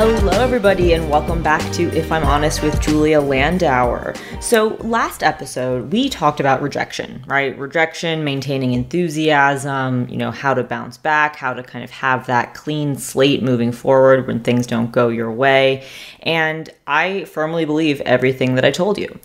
Hello, 0.00 0.42
everybody, 0.42 0.94
and 0.94 1.10
welcome 1.10 1.42
back 1.42 1.60
to 1.74 1.82
If 1.94 2.10
I'm 2.10 2.24
Honest 2.24 2.62
with 2.62 2.80
Julia 2.80 3.20
Landauer. 3.20 4.16
So, 4.42 4.68
last 4.80 5.22
episode, 5.22 5.92
we 5.92 6.08
talked 6.08 6.40
about 6.40 6.62
rejection, 6.62 7.22
right? 7.26 7.56
Rejection, 7.58 8.24
maintaining 8.24 8.72
enthusiasm, 8.72 10.08
you 10.08 10.16
know, 10.16 10.30
how 10.30 10.54
to 10.54 10.64
bounce 10.64 10.96
back, 10.96 11.36
how 11.36 11.52
to 11.52 11.62
kind 11.62 11.84
of 11.84 11.90
have 11.90 12.24
that 12.28 12.54
clean 12.54 12.96
slate 12.96 13.42
moving 13.42 13.72
forward 13.72 14.26
when 14.26 14.40
things 14.40 14.66
don't 14.66 14.90
go 14.90 15.08
your 15.08 15.30
way. 15.30 15.86
And 16.20 16.70
I 16.86 17.24
firmly 17.24 17.66
believe 17.66 18.00
everything 18.00 18.54
that 18.54 18.64
I 18.64 18.70
told 18.70 18.96
you. 18.96 19.18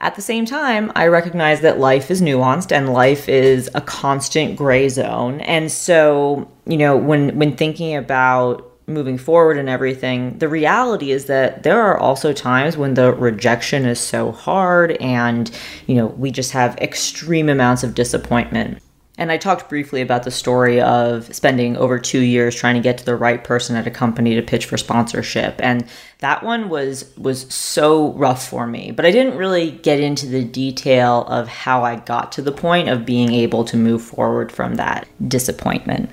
At 0.00 0.16
the 0.16 0.22
same 0.22 0.44
time, 0.44 0.90
I 0.96 1.06
recognize 1.06 1.60
that 1.60 1.78
life 1.78 2.10
is 2.10 2.20
nuanced 2.20 2.72
and 2.72 2.92
life 2.92 3.28
is 3.28 3.70
a 3.76 3.80
constant 3.80 4.56
gray 4.56 4.88
zone. 4.88 5.40
And 5.42 5.70
so, 5.70 6.50
you 6.66 6.78
know, 6.78 6.96
when 6.96 7.38
when 7.38 7.56
thinking 7.56 7.94
about 7.94 8.72
moving 8.86 9.18
forward 9.18 9.58
and 9.58 9.68
everything, 9.68 10.38
the 10.38 10.48
reality 10.48 11.10
is 11.10 11.26
that 11.26 11.62
there 11.62 11.80
are 11.80 11.98
also 11.98 12.32
times 12.32 12.76
when 12.76 12.94
the 12.94 13.12
rejection 13.12 13.84
is 13.84 13.98
so 13.98 14.32
hard 14.32 14.92
and, 14.92 15.50
you 15.86 15.96
know, 15.96 16.06
we 16.06 16.30
just 16.30 16.52
have 16.52 16.76
extreme 16.78 17.48
amounts 17.48 17.82
of 17.82 17.94
disappointment. 17.94 18.78
And 19.18 19.32
I 19.32 19.38
talked 19.38 19.70
briefly 19.70 20.02
about 20.02 20.24
the 20.24 20.30
story 20.30 20.80
of 20.80 21.34
spending 21.34 21.76
over 21.78 21.98
two 21.98 22.20
years 22.20 22.54
trying 22.54 22.74
to 22.74 22.82
get 22.82 22.98
to 22.98 23.04
the 23.04 23.16
right 23.16 23.42
person 23.42 23.74
at 23.74 23.86
a 23.86 23.90
company 23.90 24.34
to 24.34 24.42
pitch 24.42 24.66
for 24.66 24.76
sponsorship. 24.76 25.54
And 25.58 25.86
that 26.18 26.42
one 26.42 26.68
was 26.68 27.16
was 27.16 27.52
so 27.52 28.12
rough 28.12 28.46
for 28.46 28.66
me. 28.66 28.90
But 28.90 29.06
I 29.06 29.10
didn't 29.10 29.38
really 29.38 29.70
get 29.70 30.00
into 30.00 30.26
the 30.26 30.44
detail 30.44 31.24
of 31.28 31.48
how 31.48 31.82
I 31.82 31.96
got 31.96 32.30
to 32.32 32.42
the 32.42 32.52
point 32.52 32.90
of 32.90 33.06
being 33.06 33.32
able 33.32 33.64
to 33.64 33.76
move 33.78 34.02
forward 34.02 34.52
from 34.52 34.74
that 34.74 35.08
disappointment. 35.26 36.10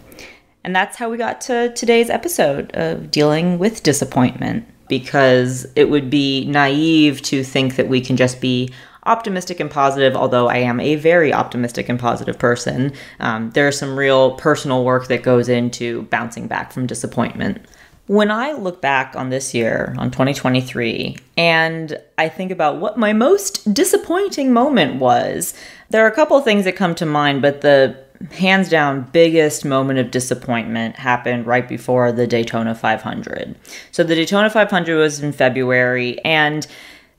And 0.63 0.75
that's 0.75 0.97
how 0.97 1.09
we 1.09 1.17
got 1.17 1.41
to 1.41 1.73
today's 1.73 2.09
episode 2.09 2.71
of 2.73 3.11
dealing 3.11 3.59
with 3.59 3.83
disappointment 3.83 4.65
because 4.87 5.65
it 5.75 5.89
would 5.89 6.09
be 6.09 6.45
naive 6.45 7.21
to 7.23 7.43
think 7.43 7.75
that 7.75 7.89
we 7.89 7.99
can 7.99 8.15
just 8.15 8.39
be 8.39 8.71
optimistic 9.05 9.59
and 9.59 9.69
positive, 9.69 10.15
although 10.15 10.47
I 10.47 10.57
am 10.57 10.79
a 10.79 10.95
very 10.95 11.33
optimistic 11.33 11.89
and 11.89 11.99
positive 11.99 12.39
person. 12.39 12.93
Um, 13.19 13.51
there's 13.51 13.77
some 13.77 13.97
real 13.97 14.35
personal 14.35 14.85
work 14.85 15.07
that 15.07 15.23
goes 15.23 15.49
into 15.49 16.03
bouncing 16.03 16.47
back 16.47 16.71
from 16.71 16.87
disappointment. 16.87 17.65
When 18.07 18.31
I 18.31 18.51
look 18.53 18.81
back 18.81 19.15
on 19.15 19.29
this 19.29 19.53
year, 19.53 19.95
on 19.97 20.11
2023, 20.11 21.17
and 21.37 21.97
I 22.17 22.27
think 22.29 22.51
about 22.51 22.77
what 22.77 22.97
my 22.97 23.13
most 23.13 23.73
disappointing 23.73 24.51
moment 24.51 24.99
was, 24.99 25.53
there 25.89 26.05
are 26.05 26.09
a 26.09 26.15
couple 26.15 26.35
of 26.35 26.43
things 26.43 26.65
that 26.65 26.75
come 26.75 26.95
to 26.95 27.05
mind, 27.05 27.41
but 27.41 27.61
the 27.61 27.97
hands 28.31 28.69
down 28.69 29.09
biggest 29.11 29.65
moment 29.65 29.99
of 29.99 30.11
disappointment 30.11 30.95
happened 30.95 31.45
right 31.45 31.67
before 31.67 32.11
the 32.11 32.27
Daytona 32.27 32.75
500. 32.75 33.55
So 33.91 34.03
the 34.03 34.15
Daytona 34.15 34.49
500 34.49 34.97
was 34.97 35.21
in 35.21 35.31
February 35.33 36.23
and 36.23 36.65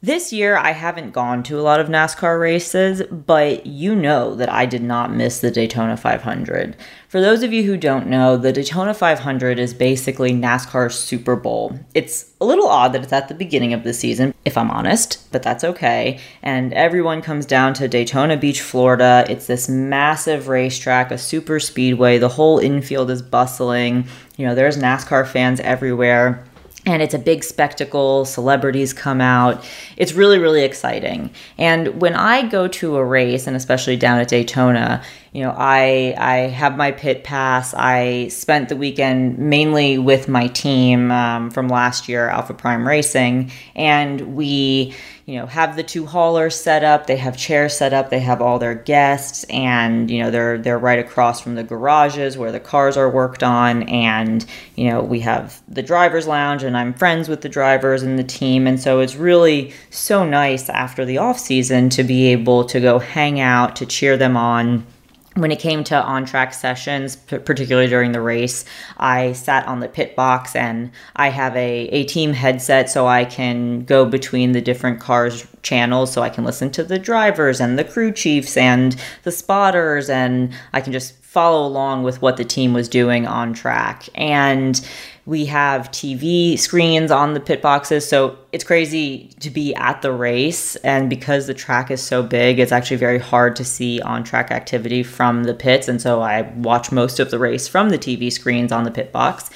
this 0.05 0.35
year, 0.35 0.59
I 0.59 0.73
haven't 0.73 1.13
gone 1.13 1.43
to 1.45 1.59
a 1.59 1.63
lot 1.63 1.81
of 1.81 1.89
NASCAR 1.89 2.39
races, 2.39 3.03
but 3.05 3.65
you 3.65 3.97
know 3.97 4.35
that 4.35 4.53
I 4.53 4.67
did 4.67 4.83
not 4.83 5.11
miss 5.11 5.41
the 5.41 5.51
Daytona 5.51 5.97
500. 5.97 6.77
For 7.09 7.23
those 7.23 7.43
of 7.43 7.55
you 7.55 7.63
who 7.63 7.79
don't 7.79 8.09
know, 8.09 8.37
the 8.37 8.53
Daytona 8.53 8.93
500 8.93 9.59
is 9.59 9.73
basically 9.73 10.33
NASCAR's 10.33 10.95
Super 10.95 11.37
Bowl. 11.37 11.79
It's 11.95 12.35
a 12.39 12.45
little 12.45 12.69
odd 12.69 12.93
that 12.93 13.03
it's 13.03 13.15
at 13.15 13.29
the 13.29 13.35
beginning 13.35 13.73
of 13.73 13.83
the 13.83 13.95
season, 13.95 14.35
if 14.45 14.59
I'm 14.59 14.71
honest, 14.71 15.27
but 15.33 15.43
that's 15.43 15.65
okay. 15.65 16.21
And 16.43 16.75
everyone 16.75 17.23
comes 17.23 17.47
down 17.47 17.73
to 17.75 17.89
Daytona 17.89 18.37
Beach, 18.37 18.61
Florida. 18.61 19.25
It's 19.31 19.47
this 19.47 19.71
massive 19.71 20.49
racetrack, 20.49 21.13
a 21.13 21.19
super 21.19 21.59
speedway. 21.59 22.19
The 22.19 22.29
whole 22.29 22.59
infield 22.59 23.11
is 23.11 23.23
bustling. 23.23 24.05
You 24.37 24.47
know, 24.47 24.55
there's 24.55 24.77
NASCAR 24.77 25.27
fans 25.27 25.61
everywhere 25.61 26.45
and 26.87 27.03
it's 27.03 27.15
a 27.15 27.19
big 27.19 27.45
spectacle. 27.45 28.25
Celebrities 28.25 28.93
come 28.93 29.21
out. 29.21 29.65
It's 29.97 30.13
really, 30.13 30.39
really 30.39 30.65
exciting. 30.65 31.31
And 31.57 32.01
when 32.01 32.15
I 32.15 32.47
go 32.47 32.69
to 32.69 32.97
a 32.97 33.05
race, 33.05 33.47
and 33.47 33.57
especially 33.57 33.97
down 33.97 34.19
at 34.19 34.29
Daytona, 34.29 35.03
you 35.33 35.43
know, 35.43 35.55
I 35.57 36.15
I 36.17 36.37
have 36.49 36.77
my 36.77 36.93
pit 36.93 37.25
pass. 37.25 37.75
I 37.75 38.29
spent 38.29 38.69
the 38.69 38.77
weekend 38.77 39.39
mainly 39.39 39.99
with 39.99 40.29
my 40.29 40.47
team 40.49 41.11
um, 41.11 41.51
from 41.51 41.69
last 41.69 42.09
year, 42.09 42.29
Alpha 42.29 42.55
Prime 42.55 42.87
Racing, 42.87 43.51
and 43.75 44.37
we 44.37 44.95
you 45.27 45.39
know 45.39 45.47
have 45.47 45.75
the 45.77 45.83
two 45.83 46.05
haulers 46.05 46.55
set 46.55 46.85
up 46.85 47.07
they 47.07 47.17
have 47.17 47.37
chairs 47.37 47.75
set 47.75 47.95
up 47.95 48.11
they 48.11 48.21
have 48.21 48.43
all 48.43 48.59
their 48.59 48.75
guests 48.75 49.45
and 49.45 50.11
you 50.11 50.23
know 50.23 50.31
they're 50.31 50.59
they're 50.59 50.79
right 50.79 50.99
across 50.99 51.41
from 51.41 51.55
the 51.55 51.63
garages 51.63 52.37
where 52.37 52.53
the 52.53 52.61
cars 52.61 52.97
are 52.97 53.09
worked 53.09 53.43
on 53.43 53.83
and 53.85 54.45
you 54.77 54.89
know 54.91 55.03
we 55.03 55.21
have 55.21 55.63
the 55.67 55.83
drivers 55.83 56.27
lounge 56.27 56.63
and 56.63 56.77
I'm 56.77 56.93
friends 56.93 57.29
with 57.29 57.41
the 57.41 57.49
drivers 57.49 58.03
and 58.03 58.19
the 58.19 58.25
team 58.25 58.67
and 58.67 58.79
so 58.81 59.01
it's 59.01 59.17
really 59.17 59.73
so 59.91 60.27
nice 60.27 60.69
after 60.69 61.05
the 61.05 61.19
off 61.19 61.39
season 61.39 61.89
to 61.91 62.05
be 62.05 62.27
able 62.29 62.65
to 62.67 62.81
go 62.81 62.99
hang 62.99 63.41
out 63.41 63.77
to 63.77 63.87
cheer 63.87 64.17
them 64.17 64.37
on 64.37 64.87
when 65.35 65.51
it 65.51 65.59
came 65.59 65.83
to 65.85 66.01
on 66.01 66.25
track 66.25 66.55
sessions, 66.55 67.17
particularly 67.17 67.89
during 67.89 68.13
the 68.13 68.21
race, 68.21 68.65
I 68.99 69.33
sat 69.33 69.67
on 69.67 69.81
the 69.81 69.89
pit 69.89 70.15
box 70.15 70.55
and 70.55 70.93
I 71.17 71.29
have 71.29 71.57
a, 71.57 71.89
a 71.89 72.05
team 72.05 72.33
headset 72.33 72.89
so 72.89 73.07
I 73.07 73.25
can 73.25 73.85
go 73.85 74.05
between 74.05 74.53
the 74.53 74.61
different 74.61 75.01
cars 75.01 75.47
channels 75.63 76.13
so 76.13 76.23
I 76.23 76.31
can 76.31 76.45
listen 76.45 76.71
to 76.73 76.85
the 76.85 76.99
drivers 76.99 77.61
and 77.61 77.79
the 77.79 77.85
crew 77.85 78.13
chiefs 78.13 78.57
and 78.57 78.97
the 79.25 79.33
spotters 79.33 80.09
and 80.09 80.55
I 80.73 80.81
can 80.81 80.93
just 80.93 81.15
follow 81.35 81.67
along 81.67 82.05
with 82.05 82.23
what 82.23 82.37
the 82.37 82.45
team 82.45 82.73
was 82.73 82.89
doing 82.89 83.27
on 83.27 83.55
track. 83.55 84.09
And 84.15 84.81
we 85.27 85.47
have 85.47 85.91
TV 85.91 86.59
screens 86.59 87.11
on 87.11 87.33
the 87.33 87.41
pit 87.41 87.63
boxes, 87.63 88.07
so 88.07 88.37
it's 88.53 88.65
crazy 88.65 89.31
to 89.41 89.49
be 89.49 89.75
at 89.75 90.03
the 90.03 90.13
race. 90.13 90.77
And 90.77 91.09
because 91.09 91.47
the 91.47 91.55
track 91.55 91.91
is 91.91 92.03
so 92.03 92.23
big, 92.23 92.59
it's 92.59 92.73
actually 92.73 92.99
very 92.99 93.19
hard 93.19 93.57
to 93.57 93.65
see 93.65 94.03
on 94.03 94.23
track 94.23 94.51
activity 94.51 95.03
from 95.03 95.45
the 95.45 95.55
pits. 95.55 95.89
And 95.89 96.01
so 96.01 96.21
I 96.21 96.43
watch 96.57 96.93
most 96.93 97.21
of 97.21 97.31
the 97.31 97.39
race 97.39 97.67
from 97.67 97.89
the 97.89 97.99
TV 97.99 98.31
screens 98.31 98.71
on 98.71 98.85
the 98.85 98.91
pit 98.91 99.13
box. 99.13 99.49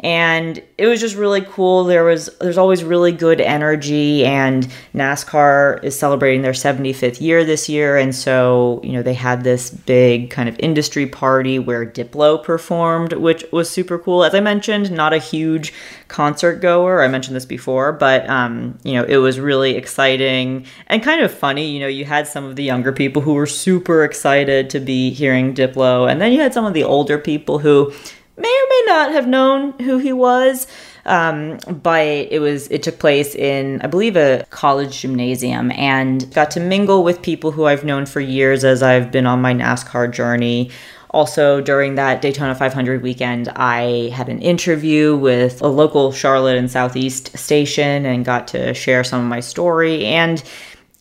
And 0.00 0.62
it 0.78 0.86
was 0.86 1.00
just 1.00 1.16
really 1.16 1.40
cool. 1.40 1.84
There 1.84 2.04
was 2.04 2.28
there's 2.40 2.58
always 2.58 2.84
really 2.84 3.12
good 3.12 3.40
energy, 3.40 4.24
and 4.24 4.68
NASCAR 4.94 5.82
is 5.82 5.98
celebrating 5.98 6.42
their 6.42 6.52
75th 6.52 7.20
year 7.20 7.44
this 7.44 7.68
year, 7.68 7.96
and 7.96 8.14
so 8.14 8.80
you 8.82 8.92
know 8.92 9.02
they 9.02 9.14
had 9.14 9.44
this 9.44 9.70
big 9.70 10.30
kind 10.30 10.48
of 10.48 10.58
industry 10.58 11.06
party 11.06 11.58
where 11.58 11.86
Diplo 11.86 12.42
performed, 12.42 13.14
which 13.14 13.44
was 13.52 13.70
super 13.70 13.98
cool. 13.98 14.24
As 14.24 14.34
I 14.34 14.40
mentioned, 14.40 14.90
not 14.90 15.12
a 15.12 15.18
huge 15.18 15.72
concert 16.08 16.60
goer. 16.60 17.02
I 17.02 17.08
mentioned 17.08 17.36
this 17.36 17.46
before, 17.46 17.92
but 17.92 18.28
um, 18.28 18.78
you 18.82 18.94
know 18.94 19.04
it 19.04 19.16
was 19.16 19.40
really 19.40 19.76
exciting 19.76 20.66
and 20.88 21.02
kind 21.02 21.22
of 21.22 21.32
funny. 21.32 21.70
You 21.70 21.80
know, 21.80 21.88
you 21.88 22.04
had 22.04 22.26
some 22.26 22.44
of 22.44 22.56
the 22.56 22.64
younger 22.64 22.92
people 22.92 23.22
who 23.22 23.34
were 23.34 23.46
super 23.46 24.04
excited 24.04 24.68
to 24.70 24.80
be 24.80 25.10
hearing 25.10 25.54
Diplo, 25.54 26.10
and 26.10 26.20
then 26.20 26.32
you 26.32 26.40
had 26.40 26.52
some 26.52 26.66
of 26.66 26.74
the 26.74 26.84
older 26.84 27.18
people 27.18 27.58
who 27.58 27.92
may 28.36 28.48
or 28.48 28.68
may 28.68 28.82
not 28.86 29.12
have 29.12 29.26
known 29.26 29.72
who 29.80 29.98
he 29.98 30.12
was. 30.12 30.66
Um, 31.06 31.58
but 31.68 32.04
it 32.04 32.40
was 32.40 32.66
it 32.68 32.82
took 32.82 32.98
place 32.98 33.34
in 33.36 33.80
I 33.82 33.86
believe 33.86 34.16
a 34.16 34.44
college 34.50 35.02
gymnasium 35.02 35.70
and 35.72 36.32
got 36.34 36.50
to 36.52 36.60
mingle 36.60 37.04
with 37.04 37.22
people 37.22 37.52
who 37.52 37.66
I've 37.66 37.84
known 37.84 38.06
for 38.06 38.20
years 38.20 38.64
as 38.64 38.82
I've 38.82 39.12
been 39.12 39.26
on 39.26 39.40
my 39.40 39.54
NASCAR 39.54 40.12
journey. 40.12 40.70
Also, 41.10 41.60
during 41.60 41.94
that 41.94 42.20
Daytona 42.20 42.54
500 42.54 43.00
weekend, 43.02 43.48
I 43.54 44.10
had 44.12 44.28
an 44.28 44.42
interview 44.42 45.16
with 45.16 45.62
a 45.62 45.68
local 45.68 46.12
Charlotte 46.12 46.58
and 46.58 46.70
Southeast 46.70 47.38
station 47.38 48.04
and 48.04 48.24
got 48.24 48.48
to 48.48 48.74
share 48.74 49.04
some 49.04 49.22
of 49.22 49.26
my 49.26 49.40
story. 49.40 50.04
And 50.04 50.42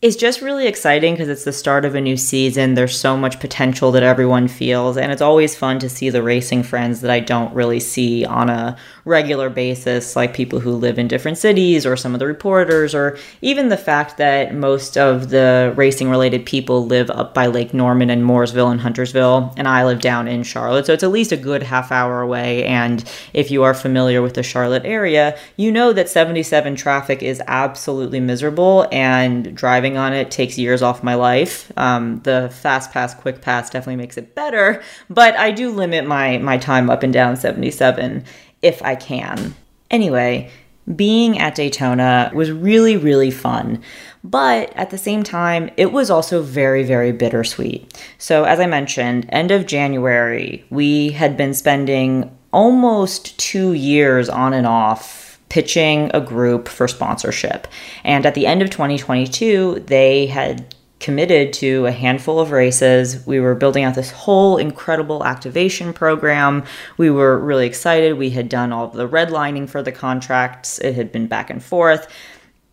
it's 0.05 0.15
just 0.15 0.39
really 0.39 0.67
exciting 0.67 1.15
because 1.15 1.29
it's 1.29 1.45
the 1.45 1.51
start 1.51 1.83
of 1.83 1.95
a 1.95 1.99
new 1.99 2.15
season. 2.15 2.75
There's 2.75 2.95
so 2.95 3.17
much 3.17 3.39
potential 3.39 3.91
that 3.93 4.03
everyone 4.03 4.47
feels, 4.47 4.97
and 4.97 5.11
it's 5.11 5.21
always 5.21 5.55
fun 5.55 5.79
to 5.79 5.89
see 5.89 6.11
the 6.11 6.21
racing 6.21 6.61
friends 6.61 7.01
that 7.01 7.09
I 7.09 7.19
don't 7.19 7.51
really 7.55 7.79
see 7.79 8.23
on 8.23 8.51
a 8.51 8.77
regular 9.05 9.51
basis, 9.51 10.15
like 10.15 10.33
people 10.33 10.59
who 10.59 10.71
live 10.71 10.97
in 10.97 11.07
different 11.07 11.37
cities 11.37 11.85
or 11.85 11.95
some 11.95 12.15
of 12.15 12.19
the 12.19 12.25
reporters, 12.25 12.95
or 12.95 13.17
even 13.41 13.69
the 13.69 13.77
fact 13.77 14.17
that 14.17 14.53
most 14.55 14.97
of 14.97 15.29
the 15.29 15.71
racing 15.75 16.09
related 16.09 16.43
people 16.43 16.87
live 16.87 17.11
up 17.11 17.33
by 17.33 17.45
Lake 17.45 17.71
Norman 17.71 18.09
and 18.09 18.23
Mooresville 18.23 18.71
and 18.71 18.81
Huntersville, 18.81 19.53
and 19.57 19.67
I 19.67 19.85
live 19.85 20.01
down 20.01 20.27
in 20.27 20.41
Charlotte. 20.41 20.87
So 20.87 20.93
it's 20.93 21.03
at 21.03 21.11
least 21.11 21.31
a 21.31 21.37
good 21.37 21.61
half 21.61 21.91
hour 21.91 22.21
away. 22.21 22.65
And 22.65 23.03
if 23.31 23.51
you 23.51 23.61
are 23.63 23.75
familiar 23.75 24.23
with 24.23 24.33
the 24.33 24.43
Charlotte 24.43 24.85
area, 24.85 25.37
you 25.55 25.71
know 25.71 25.93
that 25.93 26.09
77 26.09 26.75
traffic 26.75 27.21
is 27.21 27.41
absolutely 27.45 28.19
miserable, 28.19 28.87
and 28.91 29.55
driving 29.55 29.97
on 29.97 30.13
it 30.13 30.31
takes 30.31 30.57
years 30.57 30.81
off 30.81 31.03
my 31.03 31.13
life. 31.13 31.71
Um, 31.77 32.21
the 32.21 32.51
fast 32.51 32.91
pass, 32.91 33.13
quick 33.13 33.41
pass 33.41 33.69
definitely 33.69 33.97
makes 33.97 34.17
it 34.17 34.33
better, 34.33 34.81
but 35.11 35.35
I 35.35 35.51
do 35.51 35.69
limit 35.69 36.07
my 36.07 36.39
my 36.39 36.57
time 36.57 36.89
up 36.89 37.03
and 37.03 37.13
down 37.13 37.35
77 37.35 38.25
if 38.65 38.81
I 38.81 38.95
can. 38.95 39.55
Anyway, 39.91 40.49
being 40.95 41.39
at 41.39 41.55
Daytona 41.55 42.31
was 42.33 42.51
really 42.51 42.97
really 42.97 43.31
fun. 43.31 43.81
But 44.25 44.75
at 44.75 44.89
the 44.89 44.97
same 44.97 45.21
time, 45.21 45.69
it 45.77 45.91
was 45.91 46.09
also 46.09 46.41
very, 46.41 46.83
very 46.83 47.11
bittersweet. 47.11 47.93
So, 48.17 48.43
as 48.43 48.59
I 48.59 48.65
mentioned, 48.65 49.27
end 49.29 49.51
of 49.51 49.67
January, 49.67 50.65
we 50.71 51.11
had 51.11 51.37
been 51.37 51.53
spending 51.53 52.35
almost 52.51 53.37
two 53.37 53.73
years 53.73 54.27
on 54.27 54.53
and 54.53 54.65
off 54.65 55.39
pitching 55.49 56.09
a 56.13 56.19
group 56.19 56.67
for 56.67 56.87
sponsorship. 56.87 57.67
And 58.03 58.25
at 58.25 58.33
the 58.33 58.47
end 58.47 58.61
of 58.61 58.69
2022, 58.71 59.83
they 59.85 60.25
had 60.25 60.74
committed 61.05 61.53
to 61.53 61.85
a 61.85 61.91
handful 61.91 62.39
of 62.39 62.49
races. 62.49 63.27
We 63.27 63.39
were 63.39 63.53
building 63.53 63.83
out 63.83 63.93
this 63.93 64.09
whole 64.09 64.57
incredible 64.57 65.23
activation 65.23 65.93
program. 65.93 66.63
We 66.97 67.11
were 67.11 67.37
really 67.37 67.67
excited. 67.67 68.17
We 68.17 68.31
had 68.31 68.49
done 68.49 68.73
all 68.73 68.87
the 68.87 69.07
redlining 69.07 69.69
for 69.69 69.83
the 69.83 69.91
contracts. 69.91 70.79
It 70.79 70.95
had 70.95 71.11
been 71.11 71.27
back 71.27 71.51
and 71.51 71.63
forth. 71.63 72.07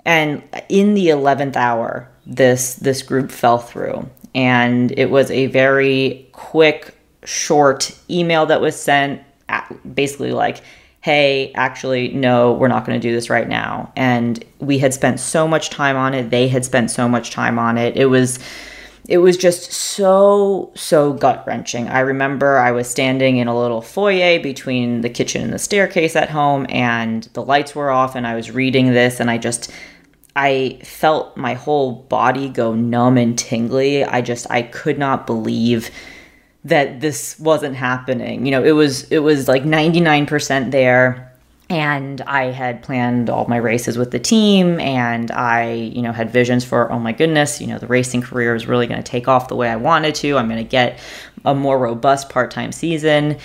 And 0.07 0.43
in 0.71 0.95
the 0.95 1.09
11th 1.09 1.57
hour, 1.57 2.09
this 2.25 2.77
this 2.77 3.03
group 3.03 3.31
fell 3.31 3.59
through. 3.59 4.09
And 4.35 4.99
it 4.99 5.11
was 5.11 5.31
a 5.31 5.49
very 5.49 6.27
quick 6.33 6.97
short 7.25 7.95
email 8.09 8.47
that 8.47 8.63
was 8.63 8.81
sent 8.81 9.21
basically 9.95 10.33
like 10.33 10.63
hey, 11.03 11.53
actually, 11.55 12.09
no, 12.13 12.53
we're 12.53 12.69
not 12.69 12.87
going 12.87 12.99
to 12.99 13.09
do 13.09 13.13
this 13.13 13.29
right 13.29 13.49
now. 13.49 13.93
And 13.97 14.43
we 14.61 14.79
had 14.79 14.95
spent 14.95 15.21
so 15.21 15.47
much 15.47 15.69
time 15.69 15.97
on 15.97 16.15
it. 16.15 16.31
They 16.31 16.49
had 16.49 16.65
spent 16.65 16.91
so 16.91 17.09
much 17.09 17.31
time 17.31 17.59
on 17.59 17.77
it. 17.77 17.97
It 17.97 18.07
was. 18.07 18.39
It 19.09 19.19
was 19.19 19.37
just 19.37 19.73
so, 19.73 20.71
so 20.77 21.13
gut 21.13 21.43
wrenching. 21.45 21.89
I 21.89 21.99
remember 21.99 22.59
I 22.59 22.71
was 22.71 22.89
standing 22.89 23.39
in 23.39 23.49
a 23.49 23.59
little 23.59 23.83
foyer 23.83 24.39
between 24.39 25.01
the 25.01 25.11
kitchen 25.11 25.43
and 25.43 25.53
the 25.53 25.59
staircase 25.59 26.15
at 26.15 26.31
home, 26.31 26.67
and 26.69 27.25
the 27.33 27.43
lights 27.43 27.75
were 27.75 27.91
off, 27.91 28.15
and 28.15 28.29
I 28.29 28.37
was 28.37 28.53
reading 28.53 28.93
this, 28.93 29.19
and 29.19 29.29
I 29.29 29.39
just, 29.39 29.73
I 30.37 30.79
felt 30.85 31.37
my 31.37 31.55
whole 31.55 31.95
body 31.95 32.49
go 32.49 32.75
numb 32.75 33.19
and 33.19 33.37
tingly. 33.37 34.05
I 34.05 34.21
just, 34.21 34.47
I 34.51 34.63
could 34.63 35.01
not 35.01 35.27
believe 35.27 35.91
that 36.65 37.01
this 37.01 37.39
wasn't 37.39 37.77
happening. 37.77 38.47
You 38.47 38.53
know, 38.53 38.65
it 38.65 38.73
was 38.73 39.05
it 39.05 39.19
was 39.19 39.49
like 39.49 39.65
99% 39.65 40.71
there 40.71 41.33
and 41.69 42.21
I 42.23 42.51
had 42.51 42.83
planned 42.83 43.31
all 43.31 43.47
my 43.47 43.57
races 43.57 43.97
with 43.97 44.11
the 44.11 44.19
team 44.19 44.79
and 44.79 45.31
I, 45.31 45.73
you 45.73 46.03
know, 46.03 46.13
had 46.13 46.31
visions 46.31 46.65
for 46.65 46.91
oh 46.93 46.99
my 46.99 47.13
goodness, 47.13 47.61
you 47.61 47.67
know, 47.67 47.79
the 47.79 47.87
racing 47.87 48.23
career 48.23 48.55
is 48.55 48.67
really 48.67 48.87
going 48.87 49.03
to 49.03 49.11
take 49.11 49.27
off 49.27 49.49
the 49.49 49.57
way 49.57 49.69
I 49.69 49.77
wanted 49.77 50.15
to. 50.17 50.37
I'm 50.37 50.49
going 50.49 50.63
to 50.63 50.69
get 50.69 51.01
a 51.45 51.55
more 51.55 51.79
robust 51.79 52.29
part-time 52.29 52.73
season. 52.73 53.39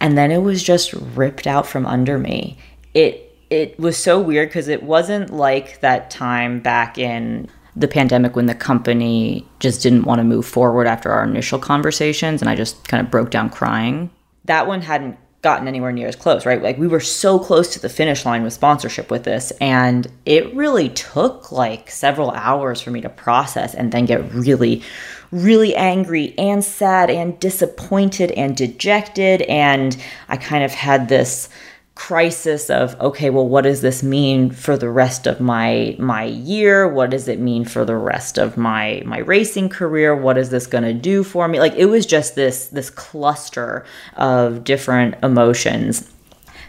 And 0.00 0.18
then 0.18 0.30
it 0.30 0.42
was 0.42 0.62
just 0.62 0.92
ripped 0.92 1.46
out 1.46 1.66
from 1.66 1.86
under 1.86 2.18
me. 2.18 2.58
It 2.94 3.28
it 3.50 3.78
was 3.78 3.96
so 3.96 4.20
weird 4.20 4.48
because 4.48 4.68
it 4.68 4.82
wasn't 4.82 5.30
like 5.30 5.80
that 5.80 6.10
time 6.10 6.60
back 6.60 6.96
in 6.96 7.48
the 7.74 7.88
pandemic 7.88 8.36
when 8.36 8.46
the 8.46 8.54
company 8.54 9.46
just 9.60 9.82
didn't 9.82 10.04
want 10.04 10.18
to 10.18 10.24
move 10.24 10.46
forward 10.46 10.86
after 10.86 11.10
our 11.10 11.24
initial 11.24 11.58
conversations 11.58 12.42
and 12.42 12.50
I 12.50 12.54
just 12.54 12.86
kind 12.88 13.04
of 13.04 13.10
broke 13.10 13.30
down 13.30 13.50
crying. 13.50 14.10
That 14.44 14.66
one 14.66 14.82
hadn't 14.82 15.18
gotten 15.42 15.66
anywhere 15.66 15.90
near 15.90 16.06
as 16.06 16.14
close, 16.14 16.46
right? 16.46 16.62
Like 16.62 16.78
we 16.78 16.86
were 16.86 17.00
so 17.00 17.38
close 17.38 17.72
to 17.72 17.80
the 17.80 17.88
finish 17.88 18.24
line 18.24 18.44
with 18.44 18.52
sponsorship 18.52 19.10
with 19.10 19.24
this 19.24 19.50
and 19.60 20.06
it 20.24 20.54
really 20.54 20.88
took 20.90 21.50
like 21.50 21.90
several 21.90 22.30
hours 22.30 22.80
for 22.80 22.92
me 22.92 23.00
to 23.00 23.08
process 23.08 23.74
and 23.74 23.90
then 23.90 24.06
get 24.06 24.32
really 24.32 24.82
really 25.32 25.74
angry 25.74 26.34
and 26.38 26.62
sad 26.62 27.08
and 27.10 27.40
disappointed 27.40 28.30
and 28.32 28.54
dejected 28.54 29.42
and 29.42 29.96
I 30.28 30.36
kind 30.36 30.62
of 30.62 30.72
had 30.72 31.08
this 31.08 31.48
crisis 32.08 32.68
of 32.68 33.00
okay 33.00 33.30
well 33.30 33.46
what 33.46 33.62
does 33.62 33.80
this 33.80 34.02
mean 34.02 34.50
for 34.50 34.76
the 34.76 34.90
rest 34.90 35.28
of 35.28 35.40
my 35.40 35.94
my 36.00 36.24
year? 36.24 36.88
What 36.88 37.10
does 37.10 37.28
it 37.28 37.38
mean 37.38 37.64
for 37.64 37.84
the 37.84 37.94
rest 37.94 38.38
of 38.38 38.56
my 38.56 39.04
my 39.06 39.18
racing 39.18 39.68
career? 39.68 40.12
What 40.16 40.36
is 40.36 40.50
this 40.50 40.66
going 40.66 40.82
to 40.82 40.94
do 40.94 41.22
for 41.22 41.46
me? 41.46 41.60
Like 41.60 41.76
it 41.76 41.86
was 41.86 42.04
just 42.04 42.34
this 42.34 42.66
this 42.66 42.90
cluster 42.90 43.84
of 44.16 44.64
different 44.64 45.14
emotions. 45.22 46.10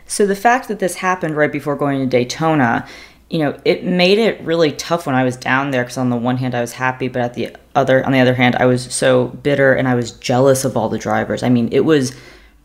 So 0.05 0.27
the 0.27 0.35
fact 0.35 0.67
that 0.67 0.77
this 0.77 0.93
happened 0.93 1.35
right 1.35 1.51
before 1.51 1.75
going 1.75 1.99
to 2.01 2.05
Daytona 2.05 2.87
you 3.31 3.39
know 3.39 3.59
it 3.65 3.83
made 3.83 4.19
it 4.19 4.39
really 4.41 4.71
tough 4.71 5.07
when 5.07 5.15
I 5.15 5.23
was 5.23 5.35
down 5.35 5.71
there 5.71 5.83
cuz 5.83 5.97
on 5.97 6.11
the 6.11 6.15
one 6.15 6.37
hand 6.37 6.53
I 6.53 6.61
was 6.61 6.73
happy 6.73 7.07
but 7.07 7.23
at 7.23 7.33
the 7.33 7.55
other 7.73 8.05
on 8.05 8.11
the 8.11 8.19
other 8.19 8.35
hand 8.35 8.55
I 8.57 8.67
was 8.67 8.83
so 8.93 9.29
bitter 9.41 9.73
and 9.73 9.87
I 9.87 9.95
was 9.95 10.11
jealous 10.11 10.63
of 10.63 10.77
all 10.77 10.89
the 10.89 10.99
drivers. 10.99 11.41
I 11.41 11.49
mean 11.49 11.69
it 11.71 11.85
was 11.85 12.13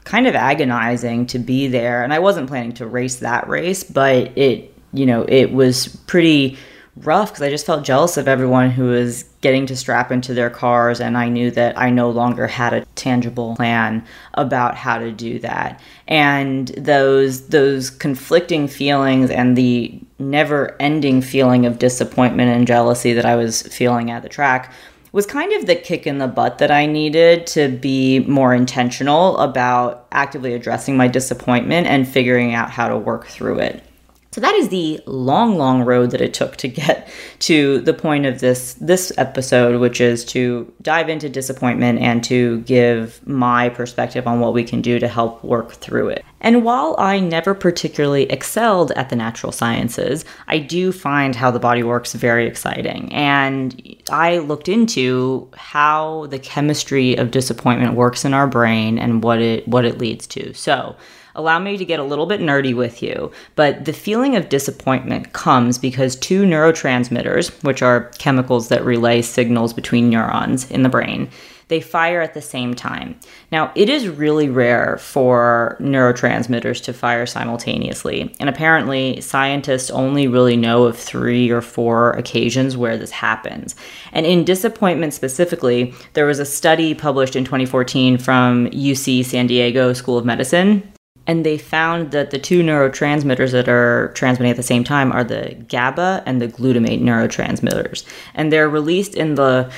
kind 0.08 0.26
of 0.26 0.34
agonizing 0.34 1.26
to 1.26 1.38
be 1.38 1.68
there. 1.68 2.02
And 2.02 2.14
I 2.14 2.18
wasn't 2.18 2.48
planning 2.48 2.72
to 2.72 2.86
race 2.86 3.16
that 3.16 3.46
race, 3.46 3.84
but 3.84 4.36
it, 4.38 4.74
you 4.94 5.04
know, 5.04 5.26
it 5.28 5.52
was 5.52 5.88
pretty 6.06 6.56
rough 6.96 7.30
because 7.30 7.42
I 7.42 7.50
just 7.50 7.66
felt 7.66 7.84
jealous 7.84 8.16
of 8.16 8.26
everyone 8.26 8.70
who 8.70 8.84
was 8.84 9.24
getting 9.42 9.66
to 9.66 9.76
strap 9.76 10.10
into 10.10 10.32
their 10.32 10.48
cars 10.48 10.98
and 10.98 11.16
I 11.18 11.28
knew 11.28 11.50
that 11.50 11.78
I 11.78 11.90
no 11.90 12.08
longer 12.08 12.46
had 12.46 12.72
a 12.72 12.86
tangible 12.94 13.54
plan 13.56 14.02
about 14.32 14.76
how 14.76 14.96
to 14.96 15.12
do 15.12 15.38
that. 15.40 15.78
And 16.08 16.68
those 16.68 17.48
those 17.48 17.90
conflicting 17.90 18.66
feelings 18.66 19.30
and 19.30 19.56
the 19.56 20.00
never-ending 20.18 21.20
feeling 21.20 21.66
of 21.66 21.78
disappointment 21.78 22.50
and 22.50 22.66
jealousy 22.66 23.12
that 23.12 23.26
I 23.26 23.36
was 23.36 23.60
feeling 23.62 24.10
at 24.10 24.22
the 24.22 24.28
track 24.30 24.72
was 25.12 25.26
kind 25.26 25.52
of 25.52 25.66
the 25.66 25.74
kick 25.74 26.06
in 26.06 26.18
the 26.18 26.28
butt 26.28 26.58
that 26.58 26.70
I 26.70 26.86
needed 26.86 27.46
to 27.48 27.68
be 27.68 28.20
more 28.20 28.54
intentional 28.54 29.38
about 29.38 30.06
actively 30.12 30.54
addressing 30.54 30.96
my 30.96 31.08
disappointment 31.08 31.86
and 31.86 32.06
figuring 32.06 32.54
out 32.54 32.70
how 32.70 32.88
to 32.88 32.96
work 32.96 33.26
through 33.26 33.60
it. 33.60 33.82
So 34.30 34.42
that 34.42 34.54
is 34.54 34.68
the 34.68 35.00
long, 35.06 35.56
long 35.56 35.82
road 35.82 36.10
that 36.10 36.20
it 36.20 36.34
took 36.34 36.56
to 36.56 36.68
get 36.68 37.08
to 37.40 37.80
the 37.80 37.94
point 37.94 38.26
of 38.26 38.40
this 38.40 38.74
this 38.74 39.10
episode, 39.16 39.80
which 39.80 40.00
is 40.00 40.24
to 40.26 40.70
dive 40.82 41.08
into 41.08 41.28
disappointment 41.30 41.98
and 42.00 42.22
to 42.24 42.60
give 42.60 43.26
my 43.26 43.70
perspective 43.70 44.26
on 44.26 44.40
what 44.40 44.52
we 44.52 44.64
can 44.64 44.82
do 44.82 44.98
to 44.98 45.08
help 45.08 45.42
work 45.42 45.72
through 45.72 46.08
it. 46.08 46.24
And 46.40 46.62
while 46.62 46.94
I 46.98 47.20
never 47.20 47.54
particularly 47.54 48.24
excelled 48.30 48.92
at 48.92 49.08
the 49.08 49.16
natural 49.16 49.50
sciences, 49.50 50.24
I 50.46 50.58
do 50.58 50.92
find 50.92 51.34
how 51.34 51.50
the 51.50 51.58
body 51.58 51.82
works 51.82 52.12
very 52.12 52.46
exciting. 52.46 53.12
And 53.12 53.96
I 54.10 54.38
looked 54.38 54.68
into 54.68 55.48
how 55.56 56.26
the 56.26 56.38
chemistry 56.38 57.16
of 57.16 57.30
disappointment 57.30 57.94
works 57.94 58.24
in 58.24 58.34
our 58.34 58.46
brain 58.46 58.98
and 58.98 59.22
what 59.22 59.40
it 59.40 59.66
what 59.66 59.86
it 59.86 59.98
leads 59.98 60.26
to. 60.28 60.52
So, 60.52 60.96
allow 61.38 61.58
me 61.58 61.78
to 61.78 61.84
get 61.84 62.00
a 62.00 62.04
little 62.04 62.26
bit 62.26 62.40
nerdy 62.40 62.74
with 62.74 63.02
you, 63.02 63.30
but 63.54 63.84
the 63.84 63.92
feeling 63.92 64.36
of 64.36 64.48
disappointment 64.48 65.32
comes 65.32 65.78
because 65.78 66.16
two 66.16 66.42
neurotransmitters, 66.42 67.62
which 67.62 67.80
are 67.80 68.10
chemicals 68.18 68.68
that 68.68 68.84
relay 68.84 69.22
signals 69.22 69.72
between 69.72 70.10
neurons 70.10 70.68
in 70.70 70.82
the 70.82 70.88
brain, 70.88 71.30
they 71.68 71.80
fire 71.80 72.22
at 72.22 72.34
the 72.34 72.42
same 72.42 72.74
time. 72.74 73.14
Now, 73.52 73.70
it 73.74 73.88
is 73.88 74.08
really 74.08 74.48
rare 74.48 74.96
for 74.98 75.76
neurotransmitters 75.80 76.82
to 76.84 76.92
fire 76.92 77.26
simultaneously, 77.26 78.34
and 78.40 78.48
apparently, 78.48 79.20
scientists 79.20 79.90
only 79.90 80.26
really 80.26 80.56
know 80.56 80.84
of 80.84 80.98
three 80.98 81.50
or 81.50 81.60
four 81.60 82.12
occasions 82.12 82.76
where 82.76 82.96
this 82.96 83.10
happens. 83.10 83.76
And 84.12 84.26
in 84.26 84.44
disappointment 84.44 85.14
specifically, 85.14 85.94
there 86.14 86.26
was 86.26 86.38
a 86.38 86.46
study 86.46 86.94
published 86.94 87.36
in 87.36 87.44
2014 87.44 88.18
from 88.18 88.70
UC 88.70 89.24
San 89.24 89.46
Diego 89.46 89.92
School 89.92 90.18
of 90.18 90.24
Medicine 90.24 90.92
and 91.28 91.44
they 91.46 91.58
found 91.58 92.10
that 92.10 92.30
the 92.30 92.38
two 92.38 92.62
neurotransmitters 92.62 93.52
that 93.52 93.68
are 93.68 94.10
transmitting 94.14 94.50
at 94.50 94.56
the 94.56 94.62
same 94.62 94.82
time 94.82 95.12
are 95.12 95.22
the 95.22 95.54
GABA 95.68 96.24
and 96.26 96.40
the 96.40 96.48
glutamate 96.48 97.02
neurotransmitters. 97.02 98.04
And 98.34 98.50
they're 98.50 98.68
released 98.68 99.14
in 99.14 99.34
the 99.36 99.70